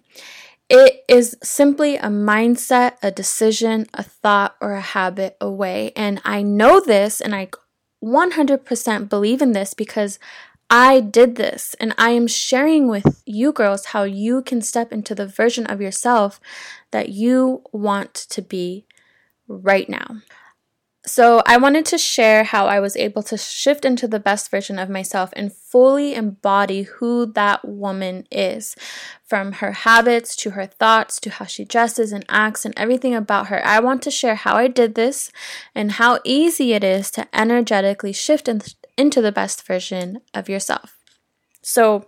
it 0.69 1.03
is 1.07 1.37
simply 1.43 1.97
a 1.97 2.07
mindset, 2.07 2.93
a 3.03 3.11
decision, 3.11 3.85
a 3.93 4.01
thought, 4.01 4.55
or 4.61 4.73
a 4.73 4.81
habit 4.81 5.37
away. 5.41 5.91
And 5.95 6.21
I 6.23 6.41
know 6.41 6.79
this 6.79 7.21
and 7.21 7.35
I 7.35 7.49
100% 8.03 9.09
believe 9.09 9.41
in 9.41 9.51
this 9.51 9.73
because 9.73 10.19
I 10.75 11.01
did 11.01 11.35
this 11.35 11.75
and 11.79 11.93
I 11.99 12.09
am 12.09 12.25
sharing 12.25 12.87
with 12.87 13.21
you 13.27 13.51
girls 13.51 13.85
how 13.85 14.05
you 14.05 14.41
can 14.41 14.59
step 14.63 14.91
into 14.91 15.13
the 15.13 15.27
version 15.27 15.67
of 15.67 15.81
yourself 15.81 16.41
that 16.89 17.09
you 17.09 17.61
want 17.71 18.15
to 18.15 18.41
be 18.41 18.87
right 19.47 19.87
now. 19.87 20.23
So, 21.05 21.43
I 21.45 21.57
wanted 21.57 21.85
to 21.87 21.97
share 21.97 22.43
how 22.45 22.65
I 22.65 22.79
was 22.79 22.95
able 22.95 23.21
to 23.23 23.37
shift 23.37 23.85
into 23.85 24.07
the 24.07 24.21
best 24.21 24.49
version 24.49 24.79
of 24.79 24.89
myself 24.89 25.31
and 25.33 25.53
fully 25.53 26.15
embody 26.15 26.83
who 26.83 27.27
that 27.33 27.67
woman 27.67 28.25
is 28.31 28.75
from 29.23 29.51
her 29.53 29.73
habits 29.73 30.35
to 30.37 30.51
her 30.51 30.65
thoughts 30.65 31.19
to 31.19 31.29
how 31.29 31.45
she 31.45 31.65
dresses 31.65 32.13
and 32.13 32.25
acts 32.29 32.65
and 32.65 32.73
everything 32.77 33.13
about 33.13 33.47
her. 33.47 33.63
I 33.63 33.79
want 33.79 34.01
to 34.03 34.11
share 34.11 34.35
how 34.35 34.55
I 34.55 34.69
did 34.69 34.95
this 34.95 35.29
and 35.75 35.91
how 35.91 36.19
easy 36.23 36.73
it 36.73 36.85
is 36.85 37.11
to 37.11 37.27
energetically 37.37 38.13
shift 38.13 38.47
in, 38.47 38.61
into 38.97 39.21
the 39.21 39.31
best 39.31 39.65
version 39.65 40.21
of 40.33 40.49
yourself. 40.49 40.97
So, 41.61 42.07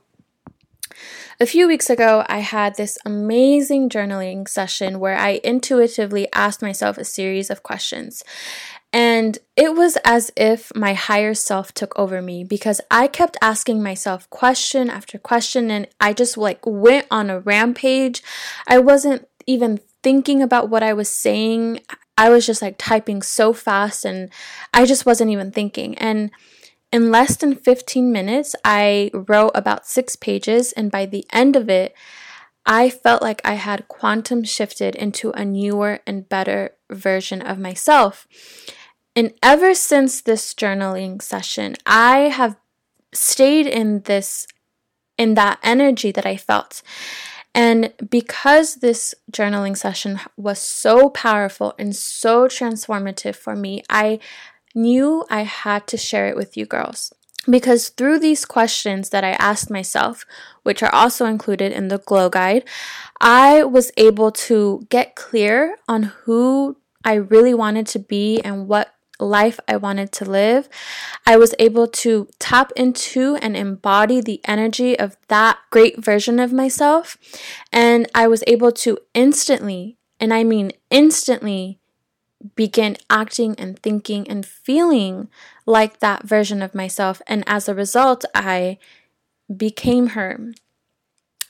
a 1.40 1.46
few 1.46 1.68
weeks 1.68 1.90
ago, 1.90 2.24
I 2.30 2.40
had 2.40 2.76
this 2.76 2.98
amazing 3.06 3.90
journaling 3.90 4.48
session 4.48 5.00
where 5.00 5.18
I 5.18 5.42
intuitively 5.44 6.28
asked 6.34 6.62
myself 6.62 6.98
a 6.98 7.04
series 7.04 7.50
of 7.50 7.64
questions. 7.64 8.24
And 8.94 9.38
it 9.58 9.76
was 9.76 9.98
as 10.06 10.32
if 10.38 10.74
my 10.74 10.94
higher 10.94 11.34
self 11.34 11.74
took 11.74 11.98
over 12.00 12.22
me 12.22 12.46
because 12.46 12.80
I 12.90 13.08
kept 13.08 13.36
asking 13.42 13.84
myself 13.84 14.30
question 14.30 14.90
after 14.90 15.18
question 15.18 15.70
and 15.70 15.88
I 16.00 16.14
just 16.14 16.38
like 16.38 16.66
went 16.66 17.06
on 17.12 17.30
a 17.30 17.42
rampage. 17.42 18.24
I 18.68 18.80
wasn't 18.80 19.28
even 19.46 19.82
thinking 20.02 20.42
about 20.42 20.70
what 20.70 20.84
I 20.84 20.94
was 20.94 21.10
saying. 21.10 21.82
I 22.18 22.30
was 22.30 22.46
just 22.46 22.62
like 22.62 22.76
typing 22.78 23.22
so 23.22 23.52
fast 23.52 24.06
and 24.06 24.30
I 24.74 24.86
just 24.86 25.06
wasn't 25.06 25.32
even 25.32 25.52
thinking. 25.52 25.98
And 25.98 26.32
in 26.92 27.12
less 27.12 27.36
than 27.36 27.56
15 27.56 28.12
minutes, 28.12 28.56
I 28.64 29.12
wrote 29.14 29.52
about 29.56 29.88
six 29.88 30.16
pages, 30.16 30.72
and 30.72 30.92
by 30.92 31.06
the 31.06 31.26
end 31.32 31.56
of 31.56 31.70
it, 31.70 31.94
I 32.66 32.90
felt 32.90 33.22
like 33.22 33.42
I 33.46 33.56
had 33.56 33.88
quantum 33.88 34.44
shifted 34.44 34.96
into 34.96 35.32
a 35.32 35.46
newer 35.46 36.00
and 36.08 36.28
better 36.28 36.72
version 36.90 37.42
of 37.42 37.60
myself. 37.60 38.28
And 39.16 39.34
ever 39.44 39.74
since 39.74 40.22
this 40.22 40.54
journaling 40.54 41.22
session, 41.22 41.76
I 41.86 42.30
have 42.30 42.58
stayed 43.14 43.68
in 43.68 44.02
this 44.02 44.48
in 45.18 45.36
that 45.36 45.60
energy 45.64 46.12
that 46.12 46.26
I 46.26 46.36
felt. 46.36 46.82
And 47.54 47.94
because 48.10 48.76
this 48.76 49.16
journaling 49.32 49.78
session 49.78 50.20
was 50.36 50.60
so 50.60 51.10
powerful 51.10 51.74
and 51.80 51.96
so 51.96 52.48
transformative 52.48 53.36
for 53.36 53.56
me, 53.56 53.82
I 53.90 54.20
knew 54.76 55.26
I 55.30 55.42
had 55.42 55.88
to 55.88 55.98
share 55.98 56.28
it 56.28 56.36
with 56.36 56.56
you 56.56 56.66
girls. 56.66 57.14
Because 57.50 57.90
through 57.90 58.20
these 58.20 58.44
questions 58.44 59.10
that 59.10 59.24
I 59.24 59.32
asked 59.32 59.70
myself, 59.70 60.26
which 60.64 60.82
are 60.82 60.94
also 60.94 61.26
included 61.26 61.72
in 61.72 61.90
the 61.90 62.00
Glow 62.00 62.28
Guide, 62.28 62.64
I 63.22 63.64
was 63.64 63.92
able 63.98 64.32
to 64.32 64.86
get 64.90 65.16
clear 65.16 65.78
on 65.88 66.04
who 66.04 66.78
I 67.04 67.14
really 67.14 67.54
wanted 67.54 67.86
to 67.88 68.00
be 68.00 68.42
and 68.42 68.68
what 68.68 68.96
life 69.20 69.60
I 69.68 69.78
wanted 69.78 70.12
to 70.14 70.26
live, 70.26 70.68
I 71.26 71.38
was 71.38 71.56
able 71.60 71.88
to 71.88 72.28
tap 72.40 72.72
into 72.76 73.38
and 73.42 73.56
embody 73.56 74.22
the 74.22 74.42
energy 74.46 74.98
of 74.98 75.18
that 75.28 75.58
great 75.70 76.04
version 76.04 76.40
of 76.40 76.52
myself. 76.52 77.18
And 77.72 78.08
I 78.14 78.28
was 78.28 78.44
able 78.48 78.72
to 78.74 78.98
instantly, 79.14 79.98
and 80.20 80.34
I 80.34 80.44
mean 80.44 80.72
instantly, 80.90 81.80
begin 82.56 82.98
acting 83.10 83.56
and 83.58 83.80
thinking 83.80 84.28
and 84.30 84.46
feeling 84.46 85.30
like 85.66 86.00
that 86.00 86.24
version 86.24 86.62
of 86.62 86.76
myself. 86.76 87.22
And 87.28 87.44
as 87.48 87.68
a 87.68 87.76
result, 87.76 88.26
I 88.34 88.78
became 89.56 90.08
her. 90.08 90.54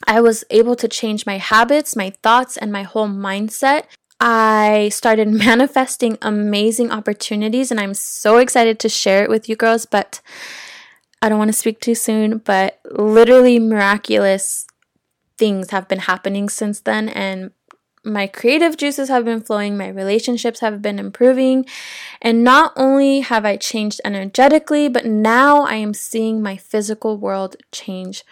I 0.08 0.22
was 0.22 0.44
able 0.50 0.76
to 0.76 0.88
change 0.88 1.26
my 1.26 1.38
habits, 1.38 1.96
my 1.96 2.12
thoughts, 2.22 2.58
and 2.58 2.72
my 2.72 2.84
whole 2.84 3.08
mindset 3.08 3.86
I 4.20 4.90
started 4.90 5.28
manifesting 5.46 6.18
amazing 6.22 6.92
opportunities, 6.92 7.72
and 7.72 7.80
I'm 7.80 7.94
so 7.94 8.38
excited 8.38 8.80
to 8.80 8.90
share 8.90 9.24
it 9.24 9.30
with 9.30 9.50
you 9.50 9.56
girls. 9.56 9.86
But 9.86 10.22
I 11.22 11.30
don't 11.30 11.40
want 11.40 11.50
to 11.50 11.58
speak 11.58 11.80
too 11.80 11.96
soon, 11.96 12.40
but 12.40 12.80
literally 12.92 13.60
miraculous 13.60 14.68
things 15.38 15.72
have 15.72 15.88
been 15.88 16.00
happening 16.00 16.50
since 16.50 16.80
then, 16.80 17.10
and 17.10 17.52
my 18.06 18.28
creative 18.28 18.78
juices 18.78 19.10
have 19.10 19.26
been 19.26 19.42
flowing, 19.42 19.78
my 19.78 19.88
relationships 19.88 20.60
have 20.60 20.82
been 20.82 21.00
improving, 21.00 21.66
and 22.22 22.44
not 22.44 22.72
only 22.76 23.22
have 23.22 23.46
I 23.46 23.58
changed 23.58 24.00
energetically, 24.06 24.88
but 24.88 25.06
now 25.06 25.64
I 25.64 25.76
am 25.76 25.94
seeing 25.94 26.42
my 26.42 26.56
physical 26.56 27.18
world 27.18 27.56
change 27.72 28.24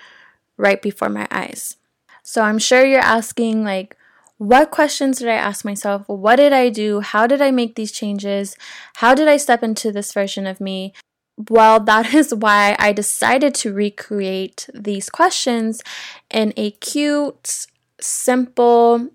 right 0.57 0.81
before 0.81 1.09
my 1.09 1.27
eyes. 1.31 1.77
So 2.21 2.43
I'm 2.43 2.59
sure 2.59 2.85
you're 2.85 2.99
asking, 2.99 3.63
like, 3.63 3.97
what 4.37 4.71
questions 4.71 5.19
did 5.19 5.29
I 5.29 5.35
ask 5.35 5.63
myself? 5.63 6.07
What 6.07 6.37
did 6.37 6.53
I 6.53 6.69
do? 6.69 6.99
How 6.99 7.27
did 7.27 7.41
I 7.41 7.51
make 7.51 7.75
these 7.75 7.91
changes? 7.91 8.55
How 8.95 9.15
did 9.15 9.27
I 9.27 9.37
step 9.37 9.63
into 9.63 9.91
this 9.91 10.13
version 10.13 10.47
of 10.47 10.59
me? 10.59 10.93
Well, 11.49 11.79
that 11.91 12.13
is 12.13 12.33
why 12.33 12.75
I 12.79 12.91
decided 12.93 13.55
to 13.55 13.73
recreate 13.73 14.69
these 14.73 15.09
questions 15.09 15.81
in 16.29 16.53
a 16.57 16.71
cute, 16.71 17.67
simple, 17.99 19.09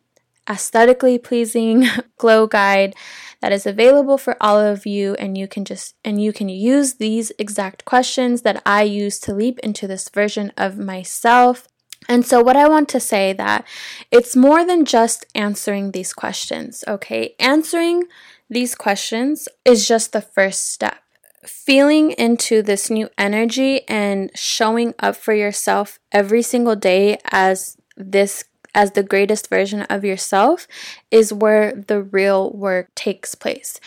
aesthetically 0.48 1.18
pleasing 1.18 1.87
glow 2.18 2.46
guide 2.46 2.94
that 3.40 3.52
is 3.52 3.66
available 3.66 4.18
for 4.18 4.37
all 4.40 4.58
of 4.58 4.87
you 4.87 5.14
and 5.14 5.38
you 5.38 5.46
can 5.46 5.64
just 5.64 5.94
and 6.04 6.22
you 6.22 6.32
can 6.32 6.48
use 6.48 6.94
these 6.94 7.30
exact 7.38 7.84
questions 7.84 8.42
that 8.42 8.62
I 8.66 8.82
use 8.82 9.18
to 9.20 9.34
leap 9.34 9.58
into 9.61 9.87
this 9.87 10.08
version 10.08 10.52
of 10.56 10.78
myself 10.78 11.68
and 12.08 12.24
so, 12.24 12.40
what 12.40 12.56
I 12.56 12.68
want 12.68 12.88
to 12.90 13.00
say 13.00 13.32
that 13.34 13.66
it's 14.11 14.34
more 14.34 14.64
than 14.64 14.84
just 14.84 15.26
answering 15.34 15.90
these 15.90 16.12
questions, 16.12 16.84
okay? 16.88 17.34
Answering 17.38 18.04
these 18.48 18.74
questions 18.74 19.48
is 19.64 19.87
just 19.87 20.12
the 20.12 20.22
first 20.22 20.70
step. 20.70 20.96
Feeling 21.44 22.12
into 22.12 22.62
this 22.62 22.90
new 22.90 23.08
energy 23.18 23.87
and 23.88 24.30
showing 24.34 24.94
up 24.98 25.16
for 25.16 25.34
yourself 25.34 25.98
every 26.12 26.42
single 26.42 26.76
day 26.76 27.18
as 27.30 27.76
this 27.96 28.44
as 28.74 28.92
the 28.92 29.02
greatest 29.02 29.48
version 29.48 29.83
of 29.83 30.04
yourself 30.04 30.66
is 31.11 31.33
where 31.33 31.72
the 31.72 32.02
real 32.02 32.50
work 32.50 32.94
takes 32.94 33.35
place. 33.35 33.81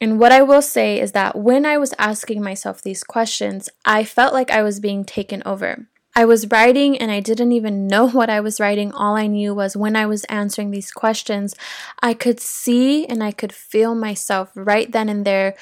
And 0.00 0.18
what 0.18 0.32
I 0.32 0.42
will 0.42 0.62
say 0.62 1.00
is 1.00 1.12
that 1.12 1.36
when 1.36 1.64
I 1.64 1.78
was 1.78 1.94
asking 1.98 2.42
myself 2.42 2.82
these 2.82 3.04
questions, 3.04 3.68
I 3.84 4.04
felt 4.04 4.34
like 4.34 4.50
I 4.50 4.62
was 4.62 4.80
being 4.80 5.04
taken 5.04 5.42
over. 5.46 5.86
I 6.16 6.24
was 6.24 6.50
writing 6.50 6.96
and 6.96 7.10
I 7.10 7.20
didn't 7.20 7.52
even 7.52 7.86
know 7.92 8.08
what 8.08 8.30
I 8.30 8.40
was 8.40 8.60
writing. 8.60 8.92
All 8.92 9.16
I 9.16 9.26
knew 9.26 9.54
was 9.54 9.76
when 9.76 9.96
I 9.96 10.06
was 10.06 10.24
answering 10.24 10.70
these 10.70 10.90
questions, 10.90 11.54
I 12.02 12.14
could 12.14 12.40
see 12.40 13.06
and 13.06 13.22
I 13.22 13.32
could 13.32 13.52
feel 13.52 13.94
myself 13.94 14.50
right 14.54 14.90
then 14.90 15.08
and 15.08 15.24
there 15.24 15.54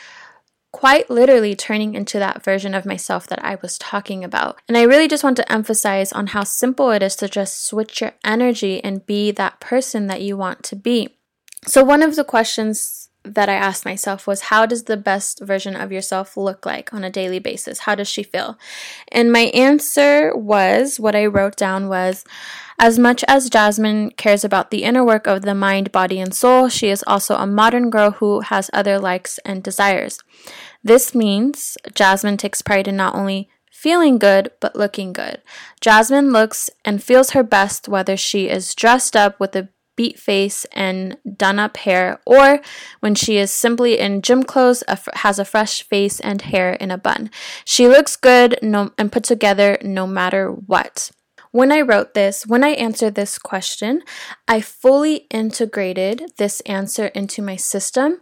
quite 0.73 1.11
literally 1.11 1.55
turning 1.55 1.95
into 1.95 2.19
that 2.19 2.43
version 2.43 2.75
of 2.75 2.87
myself 2.87 3.27
that 3.29 3.45
I 3.45 3.57
was 3.57 3.79
talking 3.79 4.25
about. 4.25 4.59
And 4.67 4.77
I 4.77 4.83
really 4.83 5.07
just 5.07 5.23
want 5.23 5.37
to 5.37 5.53
emphasize 5.53 6.13
on 6.13 6.29
how 6.29 6.45
simple 6.45 6.91
it 6.91 7.03
is 7.03 7.15
to 7.17 7.29
just 7.29 7.65
switch 7.65 8.01
your 8.01 8.15
energy 8.25 8.83
and 8.83 9.07
be 9.07 9.31
that 9.33 9.61
person 9.61 10.07
that 10.07 10.23
you 10.23 10.37
want 10.37 10.63
to 10.65 10.77
be. 10.77 11.17
So, 11.67 11.85
one 11.85 12.03
of 12.03 12.17
the 12.17 12.25
questions 12.25 13.11
that 13.25 13.49
I 13.49 13.55
asked 13.55 13.85
myself 13.85 14.27
was 14.27 14.43
how 14.43 14.67
does 14.67 14.85
the 14.85 14.97
best 14.97 15.41
version 15.41 15.77
of 15.77 15.93
yourself 15.93 16.37
look 16.37 16.67
like 16.67 16.93
on 16.93 17.05
a 17.05 17.11
daily 17.11 17.39
basis? 17.39 17.81
How 17.81 17.95
does 17.95 18.09
she 18.09 18.23
feel? 18.23 18.59
And 19.09 19.33
my 19.33 19.51
answer 19.55 20.37
was 20.37 20.99
what 20.99 21.15
I 21.15 21.27
wrote 21.27 21.57
down 21.57 21.89
was 21.89 22.25
as 22.79 22.99
much 22.99 23.23
as 23.29 23.51
Jasmine 23.51 24.11
cares 24.11 24.45
about 24.45 24.71
the 24.71 24.83
inner 24.83 25.05
work 25.05 25.27
of 25.27 25.43
the 25.43 25.55
mind, 25.55 25.93
body, 25.93 26.19
and 26.19 26.35
soul, 26.35 26.69
she 26.69 26.89
is 26.89 27.05
also 27.07 27.37
a 27.37 27.47
modern 27.47 27.91
girl 27.91 28.13
who 28.13 28.41
has 28.41 28.71
other 28.73 28.99
likes 28.99 29.39
and 29.45 29.63
desires. 29.63 30.19
This 30.83 31.15
means 31.15 31.79
Jasmine 31.95 32.39
takes 32.39 32.61
pride 32.61 32.89
in 32.89 32.97
not 32.97 33.15
only 33.15 33.49
feeling 33.71 34.19
good, 34.19 34.51
but 34.61 34.75
looking 34.75 35.13
good. 35.13 35.43
Jasmine 35.81 36.33
looks 36.33 36.71
and 36.85 37.03
feels 37.03 37.31
her 37.31 37.43
best 37.43 37.89
whether 37.89 38.17
she 38.17 38.49
is 38.49 38.75
dressed 38.75 39.15
up 39.15 39.39
with 39.39 39.55
a 39.55 39.69
beat 39.96 40.18
face 40.18 40.64
and 40.72 41.16
done 41.37 41.59
up 41.59 41.76
hair, 41.78 42.20
or 42.26 42.61
when 43.00 43.14
she 43.14 43.37
is 43.37 43.50
simply 43.50 43.98
in 43.98 44.22
gym 44.22 44.42
clothes, 44.42 44.83
has 45.14 45.38
a 45.38 45.44
fresh 45.44 45.83
face 45.83 46.20
and 46.20 46.42
hair 46.42 46.74
in 46.74 46.90
a 46.90 46.98
bun. 46.98 47.31
She 47.64 47.88
looks 47.88 48.16
good 48.16 48.59
no, 48.62 48.92
and 48.98 49.12
put 49.12 49.24
together 49.24 49.78
no 49.83 50.07
matter 50.07 50.50
what. 50.50 51.11
When 51.50 51.70
I 51.70 51.83
wrote 51.83 52.14
this, 52.14 52.46
when 52.46 52.64
I 52.64 52.70
answered 52.70 53.14
this 53.14 53.38
question, 53.38 54.02
I 54.48 54.62
fully 54.62 55.26
integrated 55.31 56.33
this 56.38 56.61
answer 56.62 57.07
into 57.09 57.42
my 57.42 57.57
system. 57.57 58.20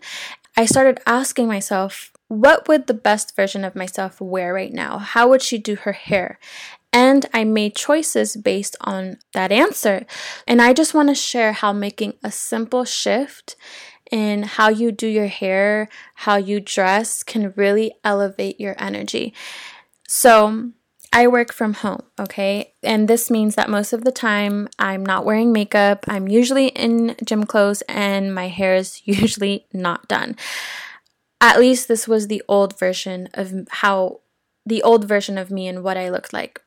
I 0.56 0.66
started 0.66 0.98
asking 1.06 1.46
myself, 1.46 2.11
what 2.26 2.66
would 2.66 2.87
the 2.87 2.94
best 2.94 3.35
version 3.37 3.64
of 3.64 3.76
myself 3.76 4.20
wear 4.20 4.52
right 4.52 4.72
now? 4.72 4.98
How 4.98 5.28
would 5.28 5.42
she 5.42 5.59
do 5.59 5.76
her 5.76 5.92
hair? 5.92 6.38
And 6.92 7.26
I 7.33 7.44
made 7.44 7.76
choices 7.76 8.37
based 8.37 8.76
on 8.81 9.18
that 9.33 9.53
answer. 9.53 10.07
And 10.46 10.61
I 10.61 10.72
just 10.72 10.94
want 10.94 11.09
to 11.09 11.14
share 11.14 11.53
how 11.53 11.72
making 11.72 12.14
a 12.24 12.33
simple 12.33 12.85
shift 12.85 13.55
in 14.11 14.42
how 14.42 14.68
you 14.68 14.90
do 14.90 15.07
your 15.07 15.29
hair, 15.29 15.88
how 16.14 16.37
you 16.37 16.59
dress 16.59 17.22
can 17.22 17.53
really 17.57 17.92
elevate 18.03 18.61
your 18.61 18.74
energy. 18.79 19.33
So, 20.09 20.72
I 21.12 21.26
work 21.26 21.53
from 21.53 21.74
home, 21.74 22.03
okay? 22.20 22.74
And 22.83 23.09
this 23.09 23.31
means 23.31 23.57
that 23.57 23.68
most 23.68 23.92
of 23.92 24.05
the 24.05 24.12
time 24.12 24.68
I'm 24.79 25.05
not 25.05 25.24
wearing 25.24 25.53
makeup. 25.53 26.05
I'm 26.07 26.29
usually 26.29 26.68
in 26.68 27.16
gym 27.24 27.44
clothes 27.44 27.83
and 27.88 28.33
my 28.35 28.46
hair 28.46 28.76
is 28.76 29.03
usually 29.05 29.66
not 29.72 30.07
done. 30.07 30.37
At 31.40 31.59
least 31.59 31.88
this 31.88 32.07
was 32.07 32.29
the 32.29 32.42
old 32.48 32.79
version 32.79 33.29
of 33.35 33.53
how 33.70 34.20
the 34.64 34.83
old 34.83 35.07
version 35.07 35.37
of 35.37 35.50
me 35.50 35.66
and 35.66 35.83
what 35.83 35.96
I 35.96 36.11
looked 36.11 36.33
like. 36.33 36.61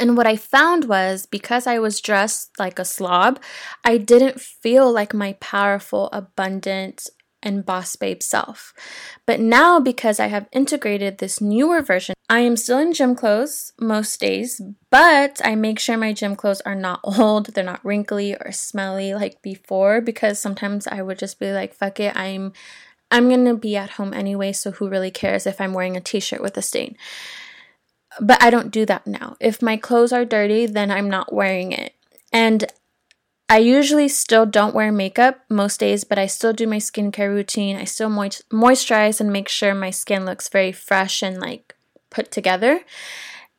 And 0.00 0.16
what 0.16 0.26
I 0.26 0.36
found 0.36 0.86
was 0.86 1.26
because 1.26 1.66
I 1.66 1.78
was 1.78 2.00
dressed 2.00 2.58
like 2.58 2.78
a 2.78 2.84
slob, 2.84 3.38
I 3.84 3.98
didn't 3.98 4.40
feel 4.40 4.90
like 4.90 5.12
my 5.12 5.34
powerful, 5.40 6.08
abundant, 6.12 7.08
and 7.42 7.64
boss 7.64 7.96
babe 7.96 8.22
self. 8.22 8.72
But 9.26 9.40
now, 9.40 9.80
because 9.80 10.20
I 10.20 10.26
have 10.26 10.48
integrated 10.52 11.18
this 11.18 11.40
newer 11.40 11.82
version, 11.82 12.14
I 12.28 12.40
am 12.40 12.56
still 12.56 12.78
in 12.78 12.92
gym 12.92 13.14
clothes 13.14 13.72
most 13.80 14.20
days, 14.20 14.60
but 14.90 15.40
I 15.44 15.54
make 15.54 15.78
sure 15.78 15.96
my 15.96 16.12
gym 16.12 16.36
clothes 16.36 16.60
are 16.62 16.74
not 16.74 17.00
old, 17.04 17.46
they're 17.46 17.64
not 17.64 17.84
wrinkly 17.84 18.34
or 18.34 18.52
smelly 18.52 19.14
like 19.14 19.42
before 19.42 20.00
because 20.00 20.38
sometimes 20.38 20.86
I 20.86 21.02
would 21.02 21.18
just 21.18 21.38
be 21.38 21.52
like, 21.52 21.74
fuck 21.74 22.00
it, 22.00 22.16
I'm 22.16 22.52
I'm 23.12 23.28
to 23.28 23.56
be 23.56 23.76
at 23.76 23.90
home 23.90 24.14
anyway, 24.14 24.52
so 24.52 24.70
who 24.70 24.88
really 24.88 25.10
cares 25.10 25.44
if 25.44 25.60
I'm 25.60 25.72
wearing 25.72 25.96
a 25.96 26.00
t-shirt 26.00 26.40
with 26.40 26.56
a 26.56 26.62
stain? 26.62 26.96
But 28.20 28.42
I 28.42 28.50
don't 28.50 28.70
do 28.70 28.84
that 28.86 29.06
now. 29.06 29.36
If 29.40 29.62
my 29.62 29.76
clothes 29.76 30.12
are 30.12 30.24
dirty, 30.24 30.66
then 30.66 30.90
I'm 30.90 31.08
not 31.08 31.32
wearing 31.32 31.72
it. 31.72 31.94
And 32.32 32.66
I 33.48 33.58
usually 33.58 34.08
still 34.08 34.46
don't 34.46 34.74
wear 34.74 34.92
makeup 34.92 35.40
most 35.48 35.80
days, 35.80 36.04
but 36.04 36.18
I 36.18 36.26
still 36.26 36.52
do 36.52 36.68
my 36.68 36.76
skincare 36.76 37.28
routine. 37.28 37.76
I 37.76 37.84
still 37.84 38.08
moist- 38.08 38.48
moisturize 38.50 39.20
and 39.20 39.32
make 39.32 39.48
sure 39.48 39.74
my 39.74 39.90
skin 39.90 40.24
looks 40.24 40.48
very 40.48 40.70
fresh 40.70 41.20
and 41.20 41.40
like 41.40 41.74
put 42.10 42.30
together. 42.30 42.82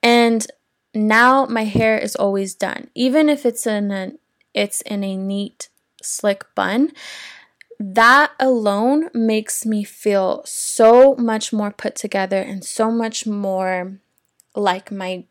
And 0.02 0.48
now 0.94 1.46
my 1.46 1.66
hair 1.66 1.98
is 1.98 2.16
always 2.16 2.56
done, 2.56 2.90
even 2.96 3.30
if 3.30 3.46
it's 3.46 3.68
in 3.68 3.92
a 3.92 4.14
it's 4.54 4.82
in 4.82 5.04
a 5.04 5.16
neat 5.16 5.70
slick 6.02 6.44
bun. 6.56 6.92
That 7.80 8.32
alone 8.40 9.10
makes 9.14 9.66
me 9.66 9.84
feel 9.84 10.42
so 10.46 11.16
much 11.16 11.52
more 11.52 11.72
put 11.72 11.96
together 11.96 12.38
and 12.38 12.64
so 12.64 12.92
much 12.92 13.26
more 13.26 14.00
like 14.56 14.92
my 14.92 15.26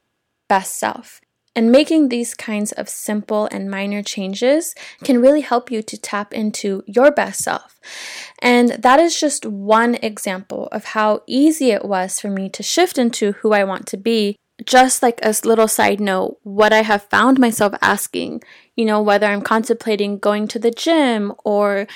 best 0.48 0.78
self. 0.78 1.20
And 1.56 1.72
making 1.72 2.08
these 2.08 2.34
kinds 2.34 2.70
of 2.72 2.88
simple 2.88 3.48
and 3.50 3.70
minor 3.70 4.02
changes 4.02 4.74
can 5.02 5.20
really 5.20 5.40
help 5.40 5.70
you 5.70 5.82
to 5.82 5.98
tap 5.98 6.32
into 6.32 6.84
your 6.86 7.10
best 7.10 7.42
self. 7.42 7.80
And 8.40 8.70
that 8.70 9.00
is 9.00 9.18
just 9.18 9.44
one 9.44 9.96
example 9.96 10.68
of 10.70 10.84
how 10.84 11.22
easy 11.26 11.72
it 11.72 11.84
was 11.84 12.20
for 12.20 12.30
me 12.30 12.48
to 12.50 12.62
shift 12.62 12.98
into 12.98 13.32
who 13.32 13.52
I 13.52 13.64
want 13.64 13.86
to 13.88 13.96
be. 13.96 14.36
Just 14.64 15.02
like 15.02 15.18
a 15.22 15.34
little 15.44 15.68
side 15.68 16.00
note, 16.00 16.38
what 16.42 16.72
I 16.72 16.82
have 16.82 17.04
found 17.04 17.38
myself 17.38 17.72
asking, 17.80 18.42
you 18.76 18.84
know, 18.84 19.00
whether 19.00 19.26
I'm 19.26 19.40
contemplating 19.40 20.18
going 20.18 20.46
to 20.48 20.58
the 20.58 20.70
gym 20.70 21.32
or 21.44 21.86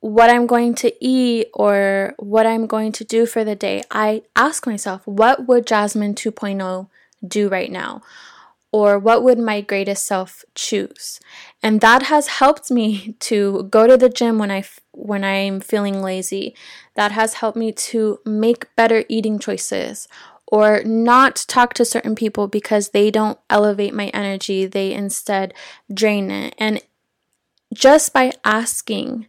what 0.00 0.30
I'm 0.30 0.46
going 0.46 0.74
to 0.76 0.92
eat 1.04 1.48
or 1.52 2.14
what 2.18 2.46
I'm 2.46 2.66
going 2.66 2.92
to 2.92 3.04
do 3.04 3.26
for 3.26 3.44
the 3.44 3.54
day, 3.54 3.82
I 3.90 4.22
ask 4.34 4.66
myself, 4.66 5.06
what 5.06 5.46
would 5.46 5.66
Jasmine 5.66 6.14
2.0 6.14 6.88
do 7.26 7.48
right 7.48 7.70
now? 7.70 8.02
Or 8.72 8.98
what 8.98 9.22
would 9.24 9.38
my 9.38 9.60
greatest 9.60 10.06
self 10.06 10.44
choose? 10.54 11.20
And 11.62 11.80
that 11.80 12.04
has 12.04 12.28
helped 12.28 12.70
me 12.70 13.14
to 13.20 13.64
go 13.64 13.86
to 13.86 13.96
the 13.96 14.08
gym 14.08 14.38
when 14.38 14.50
I 14.50 14.64
when 14.92 15.24
I'm 15.24 15.60
feeling 15.60 16.02
lazy. 16.02 16.54
That 16.94 17.12
has 17.12 17.34
helped 17.34 17.56
me 17.56 17.72
to 17.72 18.20
make 18.24 18.74
better 18.76 19.04
eating 19.08 19.38
choices 19.38 20.08
or 20.46 20.82
not 20.84 21.44
talk 21.48 21.74
to 21.74 21.84
certain 21.84 22.14
people 22.14 22.48
because 22.48 22.88
they 22.88 23.10
don't 23.10 23.38
elevate 23.48 23.94
my 23.94 24.08
energy, 24.08 24.66
they 24.66 24.92
instead 24.92 25.54
drain 25.92 26.30
it. 26.30 26.54
And 26.58 26.80
just 27.72 28.12
by 28.12 28.32
asking 28.44 29.26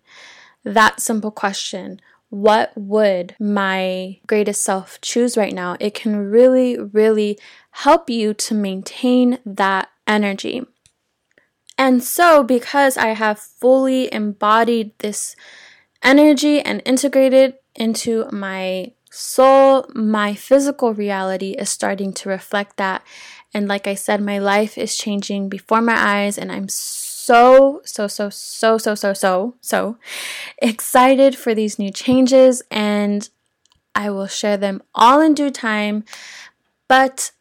that 0.64 1.00
simple 1.00 1.32
question, 1.32 2.00
what 2.30 2.72
would 2.76 3.36
my 3.40 4.20
greatest 4.26 4.64
self 4.64 5.00
choose 5.02 5.38
right 5.38 5.54
now? 5.54 5.76
It 5.80 5.94
can 5.94 6.16
really, 6.16 6.78
really 6.80 7.38
help 7.72 8.10
you 8.10 8.34
to 8.36 8.54
maintain 8.54 9.40
that 9.46 9.90
energy. 10.08 10.66
And 11.78 12.04
so, 12.04 12.44
because 12.44 12.96
I 12.96 13.10
have 13.10 13.40
fully 13.40 14.14
embodied 14.14 14.98
this 15.00 15.36
energy 16.04 16.62
and 16.62 16.82
integrated 16.86 17.56
into 17.76 18.30
my 18.32 18.94
soul, 19.10 19.86
my 19.94 20.34
physical 20.34 20.94
reality 20.94 21.52
is 21.52 21.70
starting 21.70 22.14
to 22.14 22.30
reflect 22.30 22.78
that. 22.78 23.04
And 23.54 23.68
like 23.68 23.88
I 23.88 23.96
said, 23.96 24.22
my 24.22 24.40
life 24.40 24.78
is 24.78 24.98
changing 24.98 25.50
before 25.50 25.82
my 25.82 25.96
eyes, 25.98 26.38
and 26.38 26.52
I'm 26.52 26.70
so, 27.24 27.82
so, 27.86 28.08
so, 28.08 28.30
so, 28.30 28.78
so, 28.80 28.96
so, 28.96 29.14
so, 29.14 29.56
so 29.62 29.98
excited 30.58 31.36
for 31.36 31.54
these 31.54 31.78
new 31.78 31.92
changes, 31.92 32.64
and 32.72 33.30
I 33.94 34.10
will 34.10 34.28
share 34.28 34.58
them 34.58 34.82
all 34.96 35.22
in 35.22 35.36
due 35.36 35.52
time. 35.52 36.04
But 36.88 37.32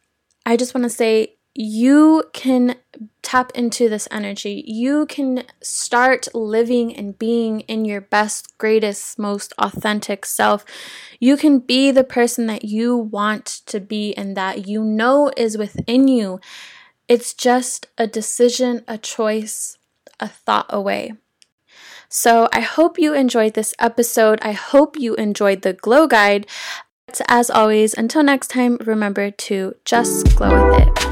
I 0.45 0.57
just 0.59 0.75
want 0.75 0.85
to 0.85 0.90
say 0.90 1.37
you 1.55 2.25
can 2.35 2.77
tap 3.23 3.53
into 3.55 3.88
this 3.88 4.07
energy. 4.11 4.62
You 4.66 5.07
can 5.07 5.45
start 5.62 6.29
living 6.35 6.95
and 6.95 7.19
being 7.19 7.61
in 7.61 7.87
your 7.87 8.03
best, 8.03 8.59
greatest, 8.59 9.19
most 9.19 9.55
authentic 9.59 10.27
self. 10.27 10.64
You 11.19 11.38
can 11.38 11.59
be 11.59 11.90
the 11.90 12.05
person 12.05 12.47
that 12.47 12.64
you 12.64 12.97
want 12.97 13.47
to 13.66 13.81
be 13.81 14.14
and 14.14 14.37
that 14.37 14.69
you 14.69 14.85
know 14.85 15.31
is 15.37 15.57
within 15.57 16.07
you. 16.07 16.38
It's 17.11 17.35
just 17.35 17.88
a 17.99 18.07
decision, 18.07 18.85
a 18.87 18.96
choice, 18.96 19.77
a 20.20 20.29
thought 20.29 20.66
away. 20.68 21.14
So 22.09 22.49
I 22.53 22.61
hope 22.61 23.01
you 23.01 23.14
enjoyed 23.14 23.55
this 23.55 23.75
episode. 23.81 24.38
I 24.42 24.53
hope 24.53 24.96
you 24.96 25.16
enjoyed 25.16 25.62
the 25.62 25.73
glow 25.73 26.07
guide. 26.07 26.46
As 27.27 27.51
always, 27.51 27.94
until 27.94 28.23
next 28.23 28.46
time, 28.46 28.79
remember 28.87 29.33
to 29.33 29.75
just 29.85 30.37
glow 30.37 30.70
with 30.70 30.87
it. 30.87 31.10